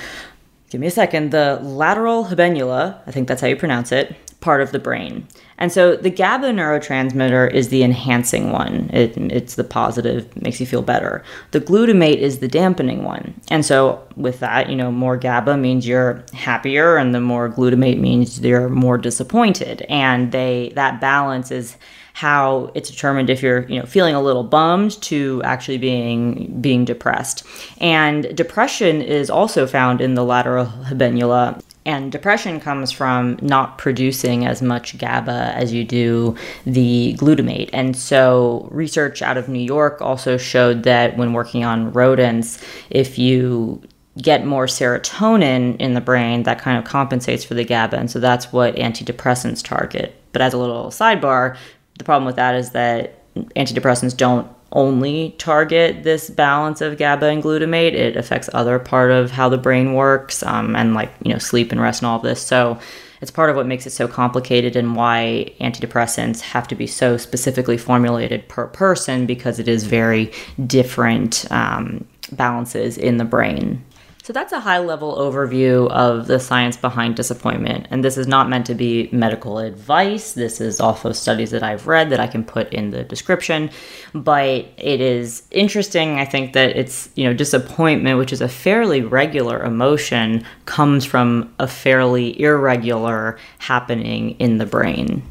give 0.71 0.80
me 0.80 0.87
a 0.87 0.90
second, 0.90 1.33
the 1.33 1.59
lateral 1.62 2.26
habenula, 2.26 3.00
I 3.07 3.11
think 3.11 3.26
that's 3.26 3.40
how 3.40 3.49
you 3.49 3.57
pronounce 3.57 3.90
it, 3.90 4.14
part 4.40 4.62
of 4.62 4.71
the 4.71 4.78
brain. 4.78 5.26
And 5.61 5.71
so 5.71 5.95
the 5.95 6.11
GABA 6.11 6.49
neurotransmitter 6.52 7.52
is 7.52 7.69
the 7.69 7.83
enhancing 7.83 8.50
one. 8.50 8.90
It, 8.93 9.17
it's 9.17 9.55
the 9.55 9.64
positive, 9.64 10.35
makes 10.40 10.59
you 10.59 10.67
feel 10.67 10.83
better. 10.83 11.23
The 11.50 11.61
glutamate 11.61 12.17
is 12.17 12.38
the 12.38 12.49
dampening 12.49 13.05
one. 13.05 13.38
And 13.50 13.64
so 13.64 14.02
with 14.17 14.40
that, 14.40 14.71
you 14.71 14.76
know, 14.76 14.90
more 14.90 15.19
GABA 15.19 15.59
means 15.59 15.87
you're 15.87 16.25
happier 16.33 16.97
and 16.97 17.14
the 17.14 17.21
more 17.21 17.50
glutamate 17.50 18.00
means 18.00 18.40
you're 18.40 18.71
more 18.71 18.97
disappointed. 18.97 19.83
And 19.88 20.33
they 20.33 20.73
that 20.75 21.00
balance 21.00 21.50
is 21.50 21.76
how 22.14 22.71
it's 22.75 22.90
determined 22.90 23.31
if 23.31 23.43
you're 23.43 23.62
you 23.69 23.79
know 23.79 23.87
feeling 23.87 24.14
a 24.14 24.21
little 24.21 24.43
bummed 24.43 25.00
to 25.00 25.40
actually 25.45 25.79
being 25.79 26.61
being 26.61 26.85
depressed 26.85 27.45
and 27.81 28.37
depression 28.37 29.00
is 29.00 29.31
also 29.31 29.67
found 29.67 30.00
in 30.00 30.14
the 30.14 30.25
lateral 30.25 30.67
habenula 30.67 31.62
and 31.90 32.12
depression 32.12 32.61
comes 32.61 32.92
from 32.92 33.37
not 33.42 33.76
producing 33.76 34.47
as 34.47 34.62
much 34.62 34.97
GABA 34.97 35.52
as 35.56 35.73
you 35.73 35.85
do 35.85 36.37
the 36.64 37.16
glutamate. 37.18 37.68
And 37.73 37.97
so, 37.97 38.68
research 38.70 39.23
out 39.23 39.37
of 39.37 39.49
New 39.49 39.59
York 39.59 40.00
also 40.00 40.37
showed 40.37 40.85
that 40.85 41.16
when 41.16 41.32
working 41.32 41.64
on 41.64 41.92
rodents, 41.92 42.62
if 42.90 43.18
you 43.18 43.82
get 44.23 44.47
more 44.47 44.66
serotonin 44.66 45.76
in 45.78 45.94
the 45.94 46.00
brain, 46.00 46.44
that 46.44 46.61
kind 46.61 46.78
of 46.78 46.85
compensates 46.85 47.42
for 47.42 47.54
the 47.54 47.64
GABA. 47.64 47.97
And 47.97 48.11
so, 48.11 48.20
that's 48.20 48.52
what 48.52 48.76
antidepressants 48.76 49.62
target. 49.62 50.14
But 50.30 50.42
as 50.42 50.54
a 50.54 50.59
little 50.59 50.87
sidebar, 50.87 51.56
the 51.99 52.04
problem 52.04 52.25
with 52.25 52.37
that 52.37 52.54
is 52.54 52.70
that 52.70 53.16
antidepressants 53.56 54.16
don't 54.16 54.49
only 54.73 55.35
target 55.39 56.05
this 56.05 56.31
balance 56.31 56.81
of 56.81 56.97
GABA 56.97 57.27
and 57.27 57.43
glutamate. 57.43 57.95
It 57.95 58.17
affects 58.17 58.49
other 58.53 58.79
part 58.79 59.11
of 59.11 59.31
how 59.31 59.49
the 59.49 59.59
brain 59.59 59.95
works, 59.95 60.43
um, 60.43 60.77
and 60.77 60.95
like 60.95 61.12
you 61.23 61.33
know 61.33 61.39
sleep 61.39 61.73
and 61.73 61.81
rest 61.81 62.03
and 62.03 62.09
all 62.09 62.17
of 62.17 62.23
this. 62.23 62.41
So 62.41 62.79
it's 63.21 63.31
part 63.31 63.50
of 63.50 63.57
what 63.57 63.67
makes 63.67 63.87
it 63.87 63.91
so 63.91 64.09
complicated 64.09 64.77
and 64.77 64.97
why 64.97 65.53
antidepressants 65.61 66.41
have 66.41 66.67
to 66.69 66.75
be 66.75 66.87
so 66.87 67.17
specifically 67.17 67.77
formulated 67.77 68.49
per 68.49 68.67
person 68.69 69.27
because 69.27 69.59
it 69.59 69.69
is 69.69 69.85
very 69.85 70.33
different 70.67 71.50
um, 71.50 72.07
balances 72.33 72.97
in 72.97 73.19
the 73.19 73.25
brain. 73.25 73.85
So 74.30 74.34
that's 74.34 74.52
a 74.52 74.60
high 74.60 74.78
level 74.78 75.16
overview 75.16 75.90
of 75.90 76.28
the 76.28 76.38
science 76.38 76.76
behind 76.76 77.16
disappointment. 77.16 77.88
And 77.90 78.04
this 78.04 78.16
is 78.16 78.28
not 78.28 78.49
meant 78.49 78.64
to 78.66 78.76
be 78.76 79.08
medical 79.10 79.58
advice. 79.58 80.34
This 80.34 80.60
is 80.60 80.78
also 80.78 81.10
studies 81.10 81.50
that 81.50 81.64
I've 81.64 81.88
read 81.88 82.10
that 82.10 82.20
I 82.20 82.28
can 82.28 82.44
put 82.44 82.72
in 82.72 82.92
the 82.92 83.02
description. 83.02 83.70
But 84.14 84.66
it 84.76 85.00
is 85.00 85.42
interesting, 85.50 86.20
I 86.20 86.26
think, 86.26 86.52
that 86.52 86.76
it's, 86.76 87.10
you 87.16 87.25
know, 87.25 87.34
disappointment, 87.34 88.18
which 88.18 88.32
is 88.32 88.40
a 88.40 88.46
fairly 88.49 89.02
regular 89.02 89.64
emotion, 89.64 90.44
comes 90.64 91.04
from 91.04 91.52
a 91.58 91.66
fairly 91.66 92.40
irregular 92.40 93.37
happening 93.58 94.38
in 94.38 94.58
the 94.58 94.66
brain. 94.66 95.25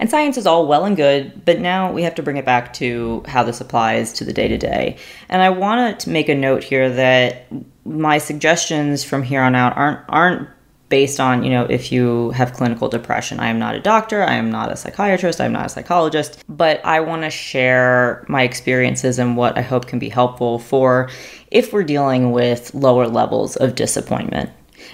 And 0.00 0.08
science 0.08 0.38
is 0.38 0.46
all 0.46 0.66
well 0.66 0.86
and 0.86 0.96
good, 0.96 1.44
but 1.44 1.60
now 1.60 1.92
we 1.92 2.02
have 2.04 2.14
to 2.14 2.22
bring 2.22 2.38
it 2.38 2.46
back 2.46 2.72
to 2.74 3.22
how 3.28 3.42
this 3.42 3.60
applies 3.60 4.14
to 4.14 4.24
the 4.24 4.32
day 4.32 4.48
to 4.48 4.56
day. 4.56 4.96
And 5.28 5.42
I 5.42 5.50
want 5.50 6.00
to 6.00 6.10
make 6.10 6.30
a 6.30 6.34
note 6.34 6.64
here 6.64 6.88
that 6.88 7.46
my 7.84 8.16
suggestions 8.16 9.04
from 9.04 9.22
here 9.22 9.42
on 9.42 9.54
out 9.54 9.76
aren't 9.76 10.00
aren't 10.08 10.48
based 10.88 11.20
on 11.20 11.44
you 11.44 11.50
know 11.50 11.64
if 11.66 11.92
you 11.92 12.30
have 12.30 12.52
clinical 12.52 12.88
depression 12.88 13.38
i 13.38 13.46
am 13.46 13.60
not 13.60 13.76
a 13.76 13.80
doctor 13.80 14.24
i 14.24 14.34
am 14.34 14.50
not 14.50 14.72
a 14.72 14.76
psychiatrist 14.76 15.40
i'm 15.40 15.52
not 15.52 15.66
a 15.66 15.68
psychologist 15.68 16.44
but 16.48 16.84
i 16.84 16.98
want 16.98 17.22
to 17.22 17.30
share 17.30 18.24
my 18.28 18.42
experiences 18.42 19.20
and 19.20 19.36
what 19.36 19.56
i 19.56 19.62
hope 19.62 19.86
can 19.86 20.00
be 20.00 20.08
helpful 20.08 20.58
for 20.58 21.08
if 21.52 21.72
we're 21.72 21.84
dealing 21.84 22.32
with 22.32 22.74
lower 22.74 23.06
levels 23.06 23.54
of 23.56 23.76
disappointment 23.76 24.50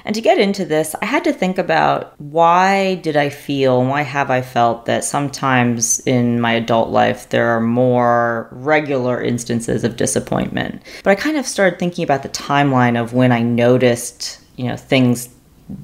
and 0.06 0.14
to 0.14 0.20
get 0.20 0.38
into 0.38 0.64
this, 0.64 0.94
I 1.02 1.06
had 1.06 1.24
to 1.24 1.32
think 1.32 1.58
about 1.58 2.14
why 2.20 2.94
did 2.94 3.16
I 3.16 3.28
feel 3.28 3.84
why 3.84 4.02
have 4.02 4.30
I 4.30 4.40
felt 4.40 4.86
that 4.86 5.04
sometimes 5.04 5.98
in 6.06 6.40
my 6.40 6.52
adult 6.52 6.90
life 6.90 7.28
there 7.30 7.48
are 7.48 7.60
more 7.60 8.48
regular 8.52 9.20
instances 9.20 9.82
of 9.82 9.96
disappointment. 9.96 10.82
But 11.02 11.10
I 11.10 11.14
kind 11.16 11.36
of 11.36 11.46
started 11.46 11.80
thinking 11.80 12.04
about 12.04 12.22
the 12.22 12.28
timeline 12.28 13.00
of 13.00 13.14
when 13.14 13.32
I 13.32 13.42
noticed, 13.42 14.40
you 14.54 14.66
know, 14.68 14.76
things 14.76 15.28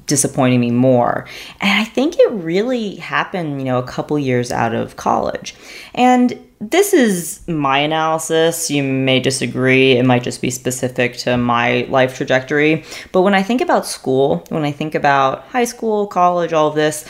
disappointing 0.05 0.59
me 0.59 0.71
more. 0.71 1.27
And 1.59 1.79
I 1.79 1.83
think 1.83 2.17
it 2.17 2.31
really 2.31 2.95
happened, 2.95 3.59
you 3.59 3.65
know, 3.65 3.79
a 3.79 3.87
couple 3.87 4.17
years 4.17 4.51
out 4.51 4.73
of 4.73 4.95
college. 4.95 5.55
And 5.93 6.39
this 6.59 6.93
is 6.93 7.45
my 7.47 7.79
analysis. 7.79 8.71
You 8.71 8.83
may 8.83 9.19
disagree. 9.19 9.97
It 9.97 10.05
might 10.05 10.23
just 10.23 10.41
be 10.41 10.49
specific 10.49 11.17
to 11.17 11.37
my 11.37 11.85
life 11.89 12.15
trajectory. 12.15 12.85
But 13.11 13.21
when 13.23 13.33
I 13.33 13.43
think 13.43 13.59
about 13.61 13.85
school, 13.85 14.45
when 14.49 14.63
I 14.63 14.71
think 14.71 14.95
about 14.95 15.43
high 15.47 15.65
school, 15.65 16.07
college, 16.07 16.53
all 16.53 16.69
of 16.69 16.75
this, 16.75 17.05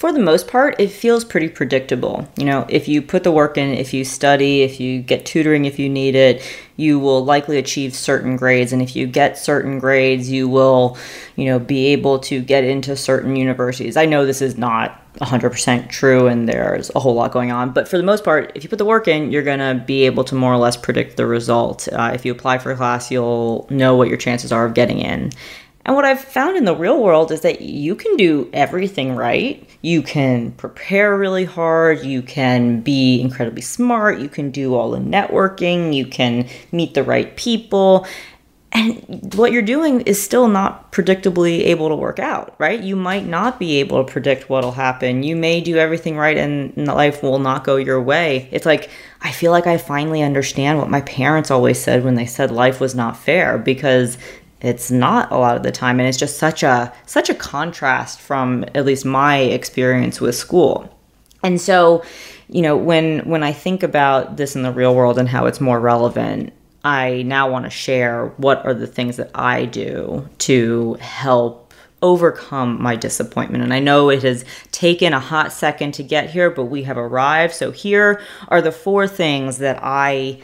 for 0.00 0.14
the 0.14 0.18
most 0.18 0.48
part, 0.48 0.80
it 0.80 0.90
feels 0.90 1.26
pretty 1.26 1.50
predictable. 1.50 2.26
You 2.38 2.46
know, 2.46 2.64
if 2.70 2.88
you 2.88 3.02
put 3.02 3.22
the 3.22 3.30
work 3.30 3.58
in, 3.58 3.68
if 3.68 3.92
you 3.92 4.06
study, 4.06 4.62
if 4.62 4.80
you 4.80 5.02
get 5.02 5.26
tutoring 5.26 5.66
if 5.66 5.78
you 5.78 5.90
need 5.90 6.14
it, 6.14 6.42
you 6.76 6.98
will 6.98 7.22
likely 7.22 7.58
achieve 7.58 7.94
certain 7.94 8.36
grades. 8.36 8.72
And 8.72 8.80
if 8.80 8.96
you 8.96 9.06
get 9.06 9.36
certain 9.36 9.78
grades, 9.78 10.30
you 10.30 10.48
will, 10.48 10.96
you 11.36 11.44
know, 11.44 11.58
be 11.58 11.88
able 11.88 12.18
to 12.20 12.40
get 12.40 12.64
into 12.64 12.96
certain 12.96 13.36
universities. 13.36 13.98
I 13.98 14.06
know 14.06 14.24
this 14.24 14.40
is 14.40 14.56
not 14.56 15.02
100% 15.18 15.90
true 15.90 16.28
and 16.28 16.48
there's 16.48 16.90
a 16.94 17.00
whole 17.00 17.12
lot 17.12 17.30
going 17.30 17.52
on, 17.52 17.72
but 17.72 17.86
for 17.86 17.98
the 17.98 18.02
most 18.02 18.24
part, 18.24 18.52
if 18.54 18.62
you 18.62 18.70
put 18.70 18.78
the 18.78 18.86
work 18.86 19.06
in, 19.06 19.30
you're 19.30 19.42
going 19.42 19.58
to 19.58 19.84
be 19.84 20.06
able 20.06 20.24
to 20.24 20.34
more 20.34 20.54
or 20.54 20.56
less 20.56 20.78
predict 20.78 21.18
the 21.18 21.26
result. 21.26 21.88
Uh, 21.92 22.12
if 22.14 22.24
you 22.24 22.32
apply 22.32 22.56
for 22.56 22.72
a 22.72 22.76
class, 22.76 23.10
you'll 23.10 23.66
know 23.68 23.96
what 23.96 24.08
your 24.08 24.16
chances 24.16 24.50
are 24.50 24.64
of 24.64 24.72
getting 24.72 25.00
in. 25.00 25.30
And 25.86 25.96
what 25.96 26.04
I've 26.04 26.20
found 26.22 26.56
in 26.56 26.64
the 26.64 26.76
real 26.76 27.02
world 27.02 27.32
is 27.32 27.40
that 27.40 27.62
you 27.62 27.94
can 27.94 28.16
do 28.16 28.50
everything 28.52 29.16
right. 29.16 29.66
You 29.82 30.02
can 30.02 30.52
prepare 30.52 31.16
really 31.16 31.46
hard. 31.46 32.04
You 32.04 32.20
can 32.20 32.82
be 32.82 33.20
incredibly 33.20 33.62
smart. 33.62 34.20
You 34.20 34.28
can 34.28 34.50
do 34.50 34.74
all 34.74 34.90
the 34.90 34.98
networking. 34.98 35.94
You 35.94 36.06
can 36.06 36.48
meet 36.70 36.92
the 36.92 37.02
right 37.02 37.34
people. 37.36 38.06
And 38.72 39.34
what 39.34 39.50
you're 39.50 39.62
doing 39.62 40.02
is 40.02 40.22
still 40.22 40.46
not 40.46 40.92
predictably 40.92 41.62
able 41.66 41.88
to 41.88 41.96
work 41.96 42.20
out, 42.20 42.54
right? 42.58 42.80
You 42.80 42.94
might 42.94 43.26
not 43.26 43.58
be 43.58 43.80
able 43.80 44.04
to 44.04 44.12
predict 44.12 44.48
what'll 44.48 44.70
happen. 44.70 45.24
You 45.24 45.34
may 45.34 45.60
do 45.60 45.76
everything 45.76 46.16
right 46.16 46.36
and 46.36 46.76
life 46.86 47.20
will 47.20 47.40
not 47.40 47.64
go 47.64 47.76
your 47.76 48.00
way. 48.00 48.48
It's 48.52 48.66
like, 48.66 48.88
I 49.22 49.32
feel 49.32 49.50
like 49.50 49.66
I 49.66 49.76
finally 49.76 50.22
understand 50.22 50.78
what 50.78 50.88
my 50.88 51.00
parents 51.00 51.50
always 51.50 51.82
said 51.82 52.04
when 52.04 52.14
they 52.14 52.26
said 52.26 52.52
life 52.52 52.80
was 52.80 52.94
not 52.94 53.16
fair 53.16 53.58
because 53.58 54.16
it's 54.60 54.90
not 54.90 55.30
a 55.32 55.38
lot 55.38 55.56
of 55.56 55.62
the 55.62 55.72
time 55.72 55.98
and 56.00 56.08
it's 56.08 56.18
just 56.18 56.38
such 56.38 56.62
a 56.62 56.92
such 57.06 57.30
a 57.30 57.34
contrast 57.34 58.20
from 58.20 58.64
at 58.74 58.84
least 58.84 59.04
my 59.04 59.38
experience 59.38 60.20
with 60.20 60.34
school. 60.34 60.94
And 61.42 61.60
so 61.60 62.02
you 62.50 62.62
know 62.62 62.76
when 62.76 63.20
when 63.20 63.42
i 63.42 63.52
think 63.52 63.82
about 63.82 64.36
this 64.36 64.56
in 64.56 64.62
the 64.62 64.72
real 64.72 64.94
world 64.94 65.18
and 65.18 65.28
how 65.28 65.46
it's 65.46 65.60
more 65.60 65.78
relevant 65.78 66.52
i 66.84 67.22
now 67.22 67.50
want 67.50 67.64
to 67.64 67.70
share 67.70 68.26
what 68.38 68.64
are 68.66 68.74
the 68.74 68.86
things 68.86 69.16
that 69.16 69.30
i 69.34 69.64
do 69.64 70.28
to 70.38 70.94
help 70.94 71.72
overcome 72.02 72.80
my 72.80 72.96
disappointment. 72.96 73.62
And 73.62 73.74
i 73.74 73.78
know 73.78 74.08
it 74.08 74.22
has 74.22 74.44
taken 74.72 75.12
a 75.12 75.20
hot 75.20 75.52
second 75.52 75.92
to 75.92 76.02
get 76.02 76.30
here 76.30 76.50
but 76.50 76.64
we 76.64 76.84
have 76.84 76.96
arrived. 76.96 77.54
So 77.54 77.70
here 77.70 78.22
are 78.48 78.62
the 78.62 78.72
four 78.72 79.06
things 79.06 79.58
that 79.58 79.78
i 79.82 80.40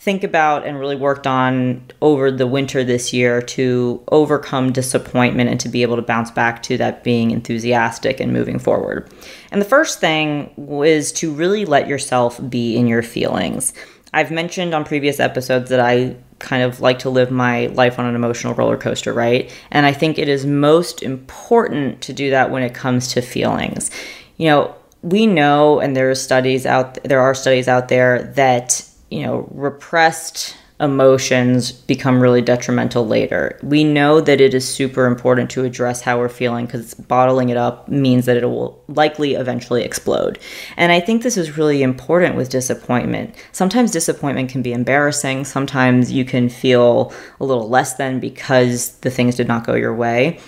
think 0.00 0.22
about 0.22 0.64
and 0.64 0.78
really 0.78 0.96
worked 0.96 1.26
on 1.26 1.82
over 2.00 2.30
the 2.30 2.46
winter 2.46 2.84
this 2.84 3.12
year 3.12 3.42
to 3.42 4.02
overcome 4.12 4.72
disappointment 4.72 5.50
and 5.50 5.58
to 5.58 5.68
be 5.68 5.82
able 5.82 5.96
to 5.96 6.02
bounce 6.02 6.30
back 6.30 6.62
to 6.62 6.76
that 6.76 7.02
being 7.02 7.32
enthusiastic 7.32 8.20
and 8.20 8.32
moving 8.32 8.58
forward. 8.58 9.12
And 9.50 9.60
the 9.60 9.66
first 9.66 10.00
thing 10.00 10.52
was 10.56 11.10
to 11.12 11.32
really 11.32 11.64
let 11.64 11.88
yourself 11.88 12.40
be 12.48 12.76
in 12.76 12.86
your 12.86 13.02
feelings. 13.02 13.74
I've 14.14 14.30
mentioned 14.30 14.72
on 14.72 14.84
previous 14.84 15.18
episodes 15.18 15.68
that 15.70 15.80
I 15.80 16.16
kind 16.38 16.62
of 16.62 16.80
like 16.80 17.00
to 17.00 17.10
live 17.10 17.32
my 17.32 17.66
life 17.66 17.98
on 17.98 18.06
an 18.06 18.14
emotional 18.14 18.54
roller 18.54 18.76
coaster, 18.76 19.12
right? 19.12 19.52
And 19.72 19.84
I 19.84 19.92
think 19.92 20.18
it 20.18 20.28
is 20.28 20.46
most 20.46 21.02
important 21.02 22.00
to 22.02 22.12
do 22.12 22.30
that 22.30 22.50
when 22.50 22.62
it 22.62 22.72
comes 22.72 23.08
to 23.08 23.20
feelings. 23.20 23.90
You 24.36 24.46
know, 24.46 24.74
we 25.02 25.26
know 25.26 25.80
and 25.80 25.96
there 25.96 26.10
are 26.10 26.14
studies 26.14 26.66
out 26.66 27.02
there 27.04 27.20
are 27.20 27.34
studies 27.34 27.68
out 27.68 27.88
there 27.88 28.22
that 28.34 28.87
you 29.10 29.22
know, 29.22 29.48
repressed 29.50 30.56
emotions 30.80 31.72
become 31.72 32.20
really 32.20 32.40
detrimental 32.40 33.06
later. 33.06 33.58
We 33.62 33.82
know 33.82 34.20
that 34.20 34.40
it 34.40 34.54
is 34.54 34.68
super 34.68 35.06
important 35.06 35.50
to 35.50 35.64
address 35.64 36.02
how 36.02 36.18
we're 36.18 36.28
feeling 36.28 36.66
because 36.66 36.94
bottling 36.94 37.48
it 37.48 37.56
up 37.56 37.88
means 37.88 38.26
that 38.26 38.36
it 38.36 38.46
will 38.46 38.82
likely 38.86 39.34
eventually 39.34 39.82
explode. 39.82 40.38
And 40.76 40.92
I 40.92 41.00
think 41.00 41.22
this 41.22 41.36
is 41.36 41.56
really 41.56 41.82
important 41.82 42.36
with 42.36 42.50
disappointment. 42.50 43.34
Sometimes 43.50 43.90
disappointment 43.90 44.50
can 44.50 44.62
be 44.62 44.72
embarrassing, 44.72 45.44
sometimes 45.44 46.12
you 46.12 46.24
can 46.24 46.48
feel 46.48 47.12
a 47.40 47.44
little 47.44 47.68
less 47.68 47.94
than 47.94 48.20
because 48.20 48.98
the 48.98 49.10
things 49.10 49.34
did 49.34 49.48
not 49.48 49.66
go 49.66 49.74
your 49.74 49.94
way. 49.94 50.38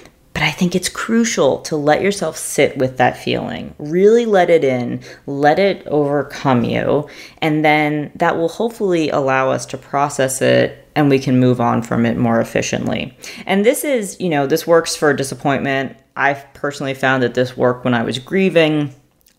But 0.41 0.47
I 0.47 0.53
think 0.53 0.75
it's 0.75 0.89
crucial 0.89 1.59
to 1.65 1.77
let 1.77 2.01
yourself 2.01 2.35
sit 2.39 2.79
with 2.79 2.97
that 2.97 3.19
feeling. 3.19 3.75
Really 3.77 4.25
let 4.25 4.49
it 4.49 4.65
in, 4.65 5.03
let 5.27 5.59
it 5.59 5.87
overcome 5.87 6.65
you, 6.65 7.11
and 7.43 7.63
then 7.63 8.11
that 8.15 8.39
will 8.39 8.49
hopefully 8.49 9.11
allow 9.11 9.51
us 9.51 9.67
to 9.67 9.77
process 9.77 10.41
it 10.41 10.89
and 10.97 11.11
we 11.11 11.19
can 11.19 11.39
move 11.39 11.61
on 11.61 11.83
from 11.83 12.07
it 12.07 12.17
more 12.17 12.41
efficiently. 12.41 13.15
And 13.45 13.67
this 13.67 13.85
is, 13.85 14.19
you 14.19 14.31
know, 14.31 14.47
this 14.47 14.67
works 14.67 14.97
for 14.97 15.13
disappointment. 15.13 15.95
I've 16.17 16.51
personally 16.55 16.95
found 16.95 17.23
that 17.23 17.35
this 17.35 17.55
worked 17.55 17.85
when 17.85 17.93
I 17.93 18.03
was 18.03 18.19
grieving. 18.19 18.95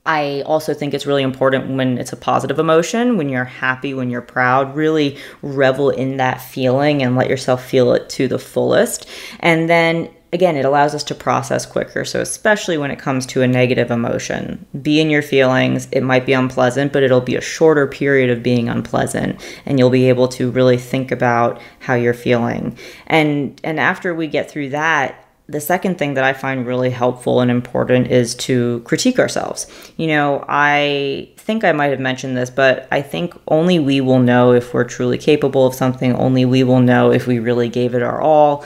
I 0.05 0.43
also 0.45 0.75
think 0.75 0.93
it's 0.93 1.07
really 1.07 1.23
important 1.23 1.75
when 1.77 1.97
it's 1.97 2.13
a 2.13 2.15
positive 2.15 2.59
emotion, 2.59 3.17
when 3.17 3.27
you're 3.27 3.43
happy, 3.43 3.95
when 3.95 4.11
you're 4.11 4.21
proud, 4.21 4.75
really 4.75 5.17
revel 5.41 5.89
in 5.89 6.17
that 6.17 6.41
feeling 6.41 7.01
and 7.01 7.15
let 7.15 7.27
yourself 7.27 7.65
feel 7.65 7.91
it 7.93 8.07
to 8.09 8.27
the 8.27 8.37
fullest. 8.37 9.09
And 9.39 9.67
then 9.67 10.11
again, 10.33 10.55
it 10.55 10.65
allows 10.65 10.95
us 10.95 11.03
to 11.05 11.15
process 11.15 11.65
quicker. 11.65 12.05
So, 12.05 12.21
especially 12.21 12.77
when 12.77 12.91
it 12.91 12.99
comes 12.99 13.25
to 13.27 13.41
a 13.41 13.47
negative 13.47 13.91
emotion, 13.91 14.65
be 14.81 14.99
in 15.01 15.09
your 15.09 15.21
feelings. 15.21 15.87
It 15.91 16.01
might 16.01 16.25
be 16.25 16.33
unpleasant, 16.33 16.93
but 16.93 17.03
it'll 17.03 17.21
be 17.21 17.35
a 17.35 17.41
shorter 17.41 17.87
period 17.87 18.29
of 18.29 18.43
being 18.43 18.69
unpleasant, 18.69 19.41
and 19.65 19.77
you'll 19.77 19.89
be 19.89 20.09
able 20.09 20.27
to 20.29 20.51
really 20.51 20.77
think 20.77 21.11
about 21.11 21.61
how 21.79 21.95
you're 21.95 22.13
feeling. 22.13 22.77
And 23.07 23.59
and 23.63 23.79
after 23.79 24.13
we 24.15 24.27
get 24.27 24.49
through 24.49 24.69
that, 24.69 25.27
the 25.51 25.59
second 25.59 25.97
thing 25.97 26.13
that 26.13 26.23
I 26.23 26.31
find 26.31 26.65
really 26.65 26.91
helpful 26.91 27.41
and 27.41 27.51
important 27.51 28.07
is 28.07 28.35
to 28.35 28.79
critique 28.85 29.19
ourselves. 29.19 29.67
You 29.97 30.07
know, 30.07 30.45
I 30.47 31.29
think 31.35 31.65
I 31.65 31.73
might 31.73 31.91
have 31.91 31.99
mentioned 31.99 32.37
this, 32.37 32.49
but 32.49 32.87
I 32.89 33.01
think 33.01 33.33
only 33.49 33.77
we 33.77 33.99
will 33.99 34.19
know 34.19 34.53
if 34.53 34.73
we're 34.73 34.85
truly 34.85 35.17
capable 35.17 35.67
of 35.67 35.75
something. 35.75 36.15
Only 36.15 36.45
we 36.45 36.63
will 36.63 36.79
know 36.79 37.11
if 37.11 37.27
we 37.27 37.39
really 37.39 37.67
gave 37.67 37.93
it 37.93 38.01
our 38.01 38.21
all. 38.21 38.65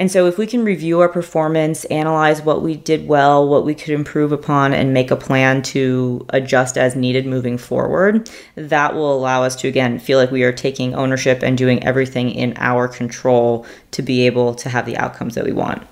And 0.00 0.10
so, 0.10 0.26
if 0.26 0.38
we 0.38 0.46
can 0.46 0.64
review 0.64 1.00
our 1.00 1.10
performance, 1.10 1.84
analyze 1.84 2.40
what 2.40 2.62
we 2.62 2.74
did 2.74 3.06
well, 3.06 3.46
what 3.46 3.66
we 3.66 3.74
could 3.74 3.90
improve 3.90 4.32
upon, 4.32 4.72
and 4.72 4.94
make 4.94 5.10
a 5.10 5.16
plan 5.16 5.60
to 5.74 6.24
adjust 6.30 6.78
as 6.78 6.96
needed 6.96 7.26
moving 7.26 7.58
forward, 7.58 8.30
that 8.54 8.94
will 8.94 9.14
allow 9.14 9.42
us 9.42 9.54
to 9.56 9.68
again 9.68 9.98
feel 9.98 10.18
like 10.18 10.30
we 10.30 10.42
are 10.42 10.52
taking 10.52 10.94
ownership 10.94 11.42
and 11.42 11.58
doing 11.58 11.84
everything 11.84 12.30
in 12.30 12.54
our 12.56 12.88
control 12.88 13.66
to 13.90 14.00
be 14.00 14.24
able 14.24 14.54
to 14.54 14.70
have 14.70 14.86
the 14.86 14.96
outcomes 14.96 15.34
that 15.34 15.44
we 15.44 15.52
want. 15.52 15.82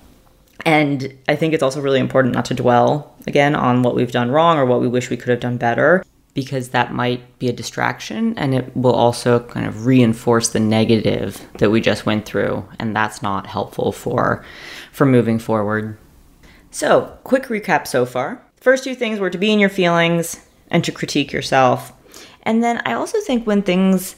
And 0.64 1.14
I 1.28 1.36
think 1.36 1.52
it's 1.52 1.62
also 1.62 1.82
really 1.82 2.00
important 2.00 2.34
not 2.34 2.46
to 2.46 2.54
dwell 2.54 3.14
again 3.26 3.54
on 3.54 3.82
what 3.82 3.94
we've 3.94 4.10
done 4.10 4.30
wrong 4.30 4.56
or 4.56 4.64
what 4.64 4.80
we 4.80 4.88
wish 4.88 5.10
we 5.10 5.18
could 5.18 5.28
have 5.28 5.40
done 5.40 5.58
better 5.58 6.02
because 6.38 6.68
that 6.68 6.92
might 6.92 7.36
be 7.40 7.48
a 7.48 7.52
distraction 7.52 8.32
and 8.38 8.54
it 8.54 8.76
will 8.76 8.94
also 8.94 9.40
kind 9.40 9.66
of 9.66 9.86
reinforce 9.86 10.50
the 10.50 10.60
negative 10.60 11.44
that 11.54 11.68
we 11.68 11.80
just 11.80 12.06
went 12.06 12.24
through 12.24 12.64
and 12.78 12.94
that's 12.94 13.22
not 13.22 13.48
helpful 13.48 13.90
for 13.90 14.44
for 14.92 15.04
moving 15.04 15.40
forward. 15.40 15.98
So, 16.70 17.18
quick 17.24 17.46
recap 17.46 17.88
so 17.88 18.06
far. 18.06 18.40
First 18.60 18.84
two 18.84 18.94
things 18.94 19.18
were 19.18 19.30
to 19.30 19.36
be 19.36 19.52
in 19.52 19.58
your 19.58 19.68
feelings 19.68 20.46
and 20.70 20.84
to 20.84 20.92
critique 20.92 21.32
yourself. 21.32 21.92
And 22.44 22.62
then 22.62 22.82
I 22.84 22.92
also 22.92 23.20
think 23.20 23.44
when 23.44 23.62
things 23.62 24.14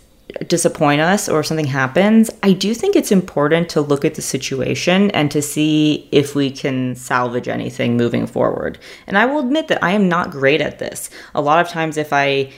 disappoint 0.46 1.00
us 1.00 1.28
or 1.28 1.42
something 1.42 1.66
happens, 1.66 2.30
I 2.42 2.52
do 2.52 2.74
think 2.74 2.96
it's 2.96 3.12
important 3.12 3.68
to 3.70 3.80
look 3.80 4.04
at 4.04 4.14
the 4.14 4.22
situation 4.22 5.10
and 5.12 5.30
to 5.30 5.42
see 5.42 6.08
if 6.12 6.34
we 6.34 6.50
can 6.50 6.94
salvage 6.96 7.48
anything 7.48 7.96
moving 7.96 8.26
forward. 8.26 8.78
And 9.06 9.18
I 9.18 9.26
will 9.26 9.40
admit 9.40 9.68
that 9.68 9.82
I 9.82 9.92
am 9.92 10.08
not 10.08 10.30
great 10.30 10.60
at 10.60 10.78
this. 10.78 11.10
A 11.34 11.40
lot 11.40 11.64
of 11.64 11.70
times, 11.70 11.96
if 11.96 12.12
I 12.12 12.50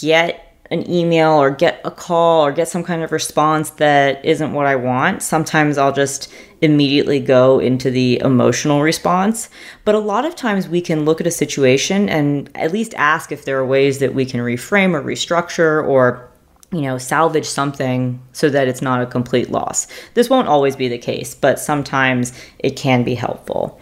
get 0.00 0.44
an 0.70 0.88
email 0.90 1.30
or 1.30 1.50
get 1.50 1.80
a 1.84 1.90
call 1.90 2.44
or 2.44 2.52
get 2.52 2.68
some 2.68 2.84
kind 2.84 3.02
of 3.02 3.10
response 3.10 3.70
that 3.70 4.22
isn't 4.24 4.52
what 4.52 4.66
I 4.66 4.76
want, 4.76 5.22
sometimes 5.22 5.78
I'll 5.78 5.92
just 5.92 6.30
immediately 6.60 7.20
go 7.20 7.58
into 7.58 7.90
the 7.90 8.20
emotional 8.20 8.82
response. 8.82 9.48
But 9.84 9.94
a 9.94 10.00
lot 10.00 10.24
of 10.24 10.36
times 10.36 10.68
we 10.68 10.80
can 10.80 11.04
look 11.04 11.20
at 11.20 11.26
a 11.26 11.30
situation 11.30 12.08
and 12.08 12.50
at 12.54 12.72
least 12.72 12.92
ask 12.94 13.32
if 13.32 13.44
there 13.44 13.58
are 13.58 13.66
ways 13.66 13.98
that 14.00 14.14
we 14.14 14.26
can 14.26 14.40
reframe 14.40 14.92
or 14.92 15.02
restructure 15.02 15.86
or 15.86 16.27
you 16.70 16.82
know, 16.82 16.98
salvage 16.98 17.46
something 17.46 18.20
so 18.32 18.50
that 18.50 18.68
it's 18.68 18.82
not 18.82 19.02
a 19.02 19.06
complete 19.06 19.50
loss. 19.50 19.86
This 20.14 20.28
won't 20.28 20.48
always 20.48 20.76
be 20.76 20.88
the 20.88 20.98
case, 20.98 21.34
but 21.34 21.58
sometimes 21.58 22.32
it 22.58 22.76
can 22.76 23.04
be 23.04 23.14
helpful. 23.14 23.80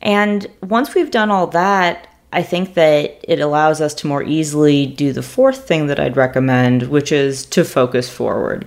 And 0.00 0.46
once 0.62 0.94
we've 0.94 1.10
done 1.10 1.30
all 1.30 1.46
that, 1.48 2.08
I 2.32 2.42
think 2.42 2.74
that 2.74 3.20
it 3.30 3.40
allows 3.40 3.80
us 3.80 3.92
to 3.94 4.06
more 4.06 4.22
easily 4.22 4.86
do 4.86 5.12
the 5.12 5.22
fourth 5.22 5.68
thing 5.68 5.88
that 5.88 6.00
I'd 6.00 6.16
recommend, 6.16 6.84
which 6.84 7.12
is 7.12 7.44
to 7.46 7.64
focus 7.64 8.08
forward. 8.08 8.66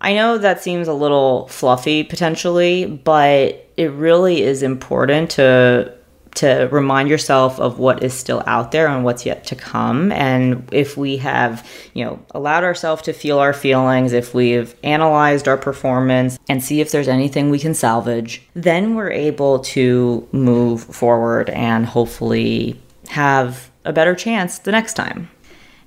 I 0.00 0.14
know 0.14 0.38
that 0.38 0.62
seems 0.62 0.86
a 0.86 0.94
little 0.94 1.48
fluffy 1.48 2.04
potentially, 2.04 2.86
but 2.86 3.68
it 3.76 3.90
really 3.92 4.42
is 4.42 4.62
important 4.62 5.30
to 5.32 5.92
to 6.34 6.68
remind 6.72 7.08
yourself 7.08 7.60
of 7.60 7.78
what 7.78 8.02
is 8.02 8.14
still 8.14 8.42
out 8.46 8.72
there 8.72 8.88
and 8.88 9.04
what's 9.04 9.26
yet 9.26 9.44
to 9.46 9.54
come. 9.54 10.10
And 10.12 10.68
if 10.72 10.96
we 10.96 11.18
have 11.18 11.68
you 11.94 12.04
know 12.04 12.18
allowed 12.30 12.64
ourselves 12.64 13.02
to 13.02 13.12
feel 13.12 13.38
our 13.38 13.52
feelings 13.52 14.12
if 14.12 14.34
we've 14.34 14.74
analyzed 14.82 15.48
our 15.48 15.58
performance 15.58 16.38
and 16.48 16.62
see 16.62 16.80
if 16.80 16.90
there's 16.90 17.08
anything 17.08 17.50
we 17.50 17.58
can 17.58 17.74
salvage 17.74 18.42
then 18.54 18.94
we're 18.94 19.10
able 19.10 19.58
to 19.58 20.26
move 20.32 20.82
forward 20.82 21.50
and 21.50 21.86
hopefully 21.86 22.80
have 23.08 23.70
a 23.84 23.92
better 23.92 24.14
chance 24.14 24.58
the 24.58 24.72
next 24.72 24.94
time. 24.94 25.28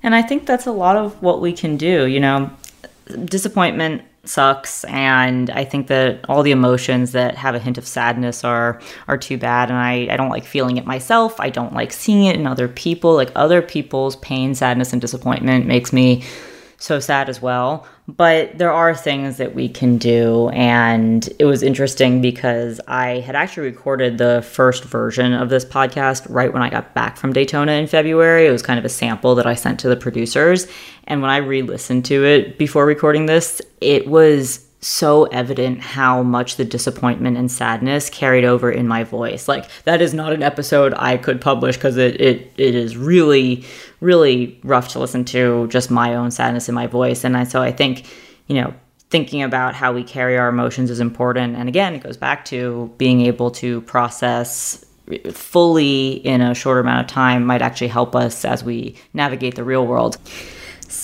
And 0.02 0.14
i 0.14 0.22
think 0.22 0.46
that's 0.46 0.66
a 0.66 0.72
lot 0.72 0.96
of 0.96 1.20
what 1.22 1.40
we 1.40 1.52
can 1.52 1.76
do 1.76 2.06
you 2.06 2.20
know. 2.20 2.50
Disappointment 3.24 4.02
sucks 4.28 4.84
and 4.84 5.50
i 5.50 5.64
think 5.64 5.86
that 5.86 6.24
all 6.28 6.42
the 6.42 6.50
emotions 6.50 7.12
that 7.12 7.36
have 7.36 7.54
a 7.54 7.58
hint 7.58 7.78
of 7.78 7.86
sadness 7.86 8.44
are 8.44 8.80
are 9.08 9.18
too 9.18 9.38
bad 9.38 9.70
and 9.70 9.78
i 9.78 10.08
i 10.10 10.16
don't 10.16 10.30
like 10.30 10.44
feeling 10.44 10.76
it 10.76 10.86
myself. 10.86 11.38
I 11.40 11.50
don't 11.50 11.74
like 11.74 11.92
seeing 11.92 12.24
it 12.24 12.36
in 12.36 12.46
other 12.46 12.68
people. 12.68 13.14
Like 13.14 13.30
other 13.34 13.62
people's 13.62 14.16
pain 14.16 14.54
sadness 14.54 14.92
and 14.92 15.00
disappointment 15.00 15.66
makes 15.66 15.92
me 15.92 16.24
so 16.78 17.00
sad 17.00 17.28
as 17.28 17.40
well. 17.40 17.86
But 18.08 18.58
there 18.58 18.72
are 18.72 18.94
things 18.94 19.38
that 19.38 19.54
we 19.54 19.68
can 19.68 19.98
do. 19.98 20.48
And 20.50 21.28
it 21.38 21.44
was 21.44 21.62
interesting 21.62 22.20
because 22.20 22.80
I 22.86 23.20
had 23.20 23.34
actually 23.34 23.68
recorded 23.68 24.18
the 24.18 24.42
first 24.42 24.84
version 24.84 25.32
of 25.32 25.48
this 25.48 25.64
podcast 25.64 26.26
right 26.28 26.52
when 26.52 26.62
I 26.62 26.70
got 26.70 26.94
back 26.94 27.16
from 27.16 27.32
Daytona 27.32 27.72
in 27.72 27.86
February. 27.86 28.46
It 28.46 28.50
was 28.50 28.62
kind 28.62 28.78
of 28.78 28.84
a 28.84 28.90
sample 28.90 29.34
that 29.36 29.46
I 29.46 29.54
sent 29.54 29.80
to 29.80 29.88
the 29.88 29.96
producers. 29.96 30.66
And 31.04 31.20
when 31.20 31.30
I 31.30 31.38
re 31.38 31.62
listened 31.62 32.04
to 32.06 32.24
it 32.24 32.58
before 32.58 32.86
recording 32.86 33.26
this, 33.26 33.60
it 33.80 34.06
was 34.06 34.65
so 34.86 35.24
evident 35.24 35.80
how 35.80 36.22
much 36.22 36.54
the 36.56 36.64
disappointment 36.64 37.36
and 37.36 37.50
sadness 37.50 38.08
carried 38.08 38.44
over 38.44 38.70
in 38.70 38.86
my 38.86 39.02
voice. 39.02 39.48
Like 39.48 39.68
that 39.82 40.00
is 40.00 40.14
not 40.14 40.32
an 40.32 40.44
episode 40.44 40.94
I 40.96 41.16
could 41.16 41.40
publish 41.40 41.76
because 41.76 41.96
it, 41.96 42.20
it 42.20 42.52
it 42.56 42.74
is 42.76 42.96
really, 42.96 43.64
really 44.00 44.60
rough 44.62 44.88
to 44.90 45.00
listen 45.00 45.24
to 45.26 45.66
just 45.68 45.90
my 45.90 46.14
own 46.14 46.30
sadness 46.30 46.68
in 46.68 46.74
my 46.76 46.86
voice. 46.86 47.24
And 47.24 47.36
I, 47.36 47.42
so 47.44 47.60
I 47.62 47.72
think, 47.72 48.06
you 48.46 48.60
know, 48.60 48.74
thinking 49.10 49.42
about 49.42 49.74
how 49.74 49.92
we 49.92 50.04
carry 50.04 50.38
our 50.38 50.48
emotions 50.48 50.88
is 50.88 51.00
important. 51.00 51.56
And 51.56 51.68
again, 51.68 51.94
it 51.94 52.02
goes 52.04 52.16
back 52.16 52.44
to 52.46 52.92
being 52.96 53.22
able 53.22 53.50
to 53.52 53.80
process 53.82 54.84
fully 55.32 56.12
in 56.12 56.40
a 56.40 56.54
shorter 56.54 56.80
amount 56.80 57.00
of 57.00 57.06
time 57.06 57.44
might 57.44 57.62
actually 57.62 57.88
help 57.88 58.14
us 58.14 58.44
as 58.44 58.62
we 58.62 58.94
navigate 59.12 59.56
the 59.56 59.64
real 59.64 59.84
world. 59.84 60.16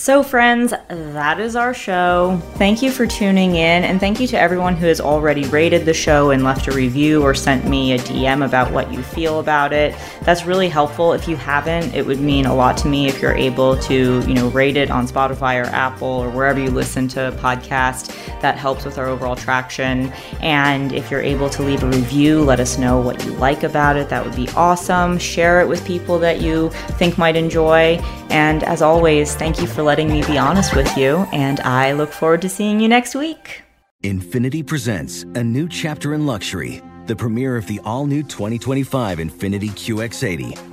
So, 0.03 0.21
friends, 0.21 0.73
that 0.89 1.39
is 1.39 1.55
our 1.55 1.73
show. 1.73 2.37
Thank 2.55 2.81
you 2.81 2.91
for 2.91 3.07
tuning 3.07 3.51
in, 3.51 3.85
and 3.85 4.01
thank 4.01 4.19
you 4.19 4.27
to 4.27 4.37
everyone 4.37 4.75
who 4.75 4.85
has 4.87 4.99
already 4.99 5.45
rated 5.45 5.85
the 5.85 5.93
show 5.93 6.31
and 6.31 6.43
left 6.43 6.67
a 6.67 6.73
review 6.73 7.23
or 7.23 7.33
sent 7.33 7.69
me 7.69 7.93
a 7.93 7.97
DM 7.99 8.45
about 8.45 8.69
what 8.73 8.91
you 8.91 9.01
feel 9.01 9.39
about 9.39 9.71
it. 9.71 9.95
That's 10.23 10.43
really 10.43 10.67
helpful. 10.67 11.13
If 11.13 11.29
you 11.29 11.37
haven't, 11.37 11.95
it 11.95 12.05
would 12.05 12.19
mean 12.19 12.45
a 12.45 12.53
lot 12.53 12.75
to 12.79 12.89
me 12.89 13.07
if 13.07 13.21
you're 13.21 13.33
able 13.33 13.77
to, 13.77 14.19
you 14.27 14.33
know, 14.33 14.49
rate 14.49 14.75
it 14.75 14.91
on 14.91 15.07
Spotify 15.07 15.63
or 15.63 15.67
Apple 15.67 16.09
or 16.09 16.29
wherever 16.29 16.59
you 16.59 16.69
listen 16.69 17.07
to 17.07 17.29
a 17.29 17.31
podcast. 17.31 18.13
That 18.41 18.57
helps 18.57 18.83
with 18.83 18.97
our 18.97 19.07
overall 19.07 19.37
traction. 19.37 20.11
And 20.41 20.91
if 20.91 21.09
you're 21.11 21.21
able 21.21 21.49
to 21.51 21.63
leave 21.63 21.81
a 21.81 21.87
review, 21.87 22.41
let 22.41 22.59
us 22.59 22.77
know 22.77 22.99
what 22.99 23.23
you 23.23 23.31
like 23.35 23.63
about 23.63 23.95
it. 23.95 24.09
That 24.09 24.25
would 24.25 24.35
be 24.35 24.49
awesome. 24.49 25.17
Share 25.17 25.61
it 25.61 25.67
with 25.69 25.85
people 25.85 26.19
that 26.19 26.41
you 26.41 26.71
think 26.97 27.17
might 27.17 27.37
enjoy. 27.37 28.01
And 28.29 28.63
as 28.63 28.81
always, 28.81 29.35
thank 29.35 29.61
you 29.61 29.67
for 29.67 29.81
letting 29.93 30.11
me 30.11 30.25
be 30.25 30.39
honest 30.39 30.75
with 30.75 30.97
you, 30.97 31.17
and 31.31 31.59
I 31.59 31.91
look 31.91 32.11
forward 32.11 32.41
to 32.41 32.49
seeing 32.49 32.79
you 32.79 32.87
next 32.87 33.13
week. 33.13 33.61
Infiniti 34.01 34.65
presents 34.65 35.21
a 35.35 35.43
new 35.43 35.69
chapter 35.69 36.15
in 36.15 36.25
luxury, 36.25 36.81
the 37.05 37.15
premiere 37.15 37.57
of 37.57 37.67
the 37.67 37.79
all 37.85 38.07
new 38.07 38.23
2025 38.23 39.19
Infiniti 39.19 39.69
QX80, 39.69 40.72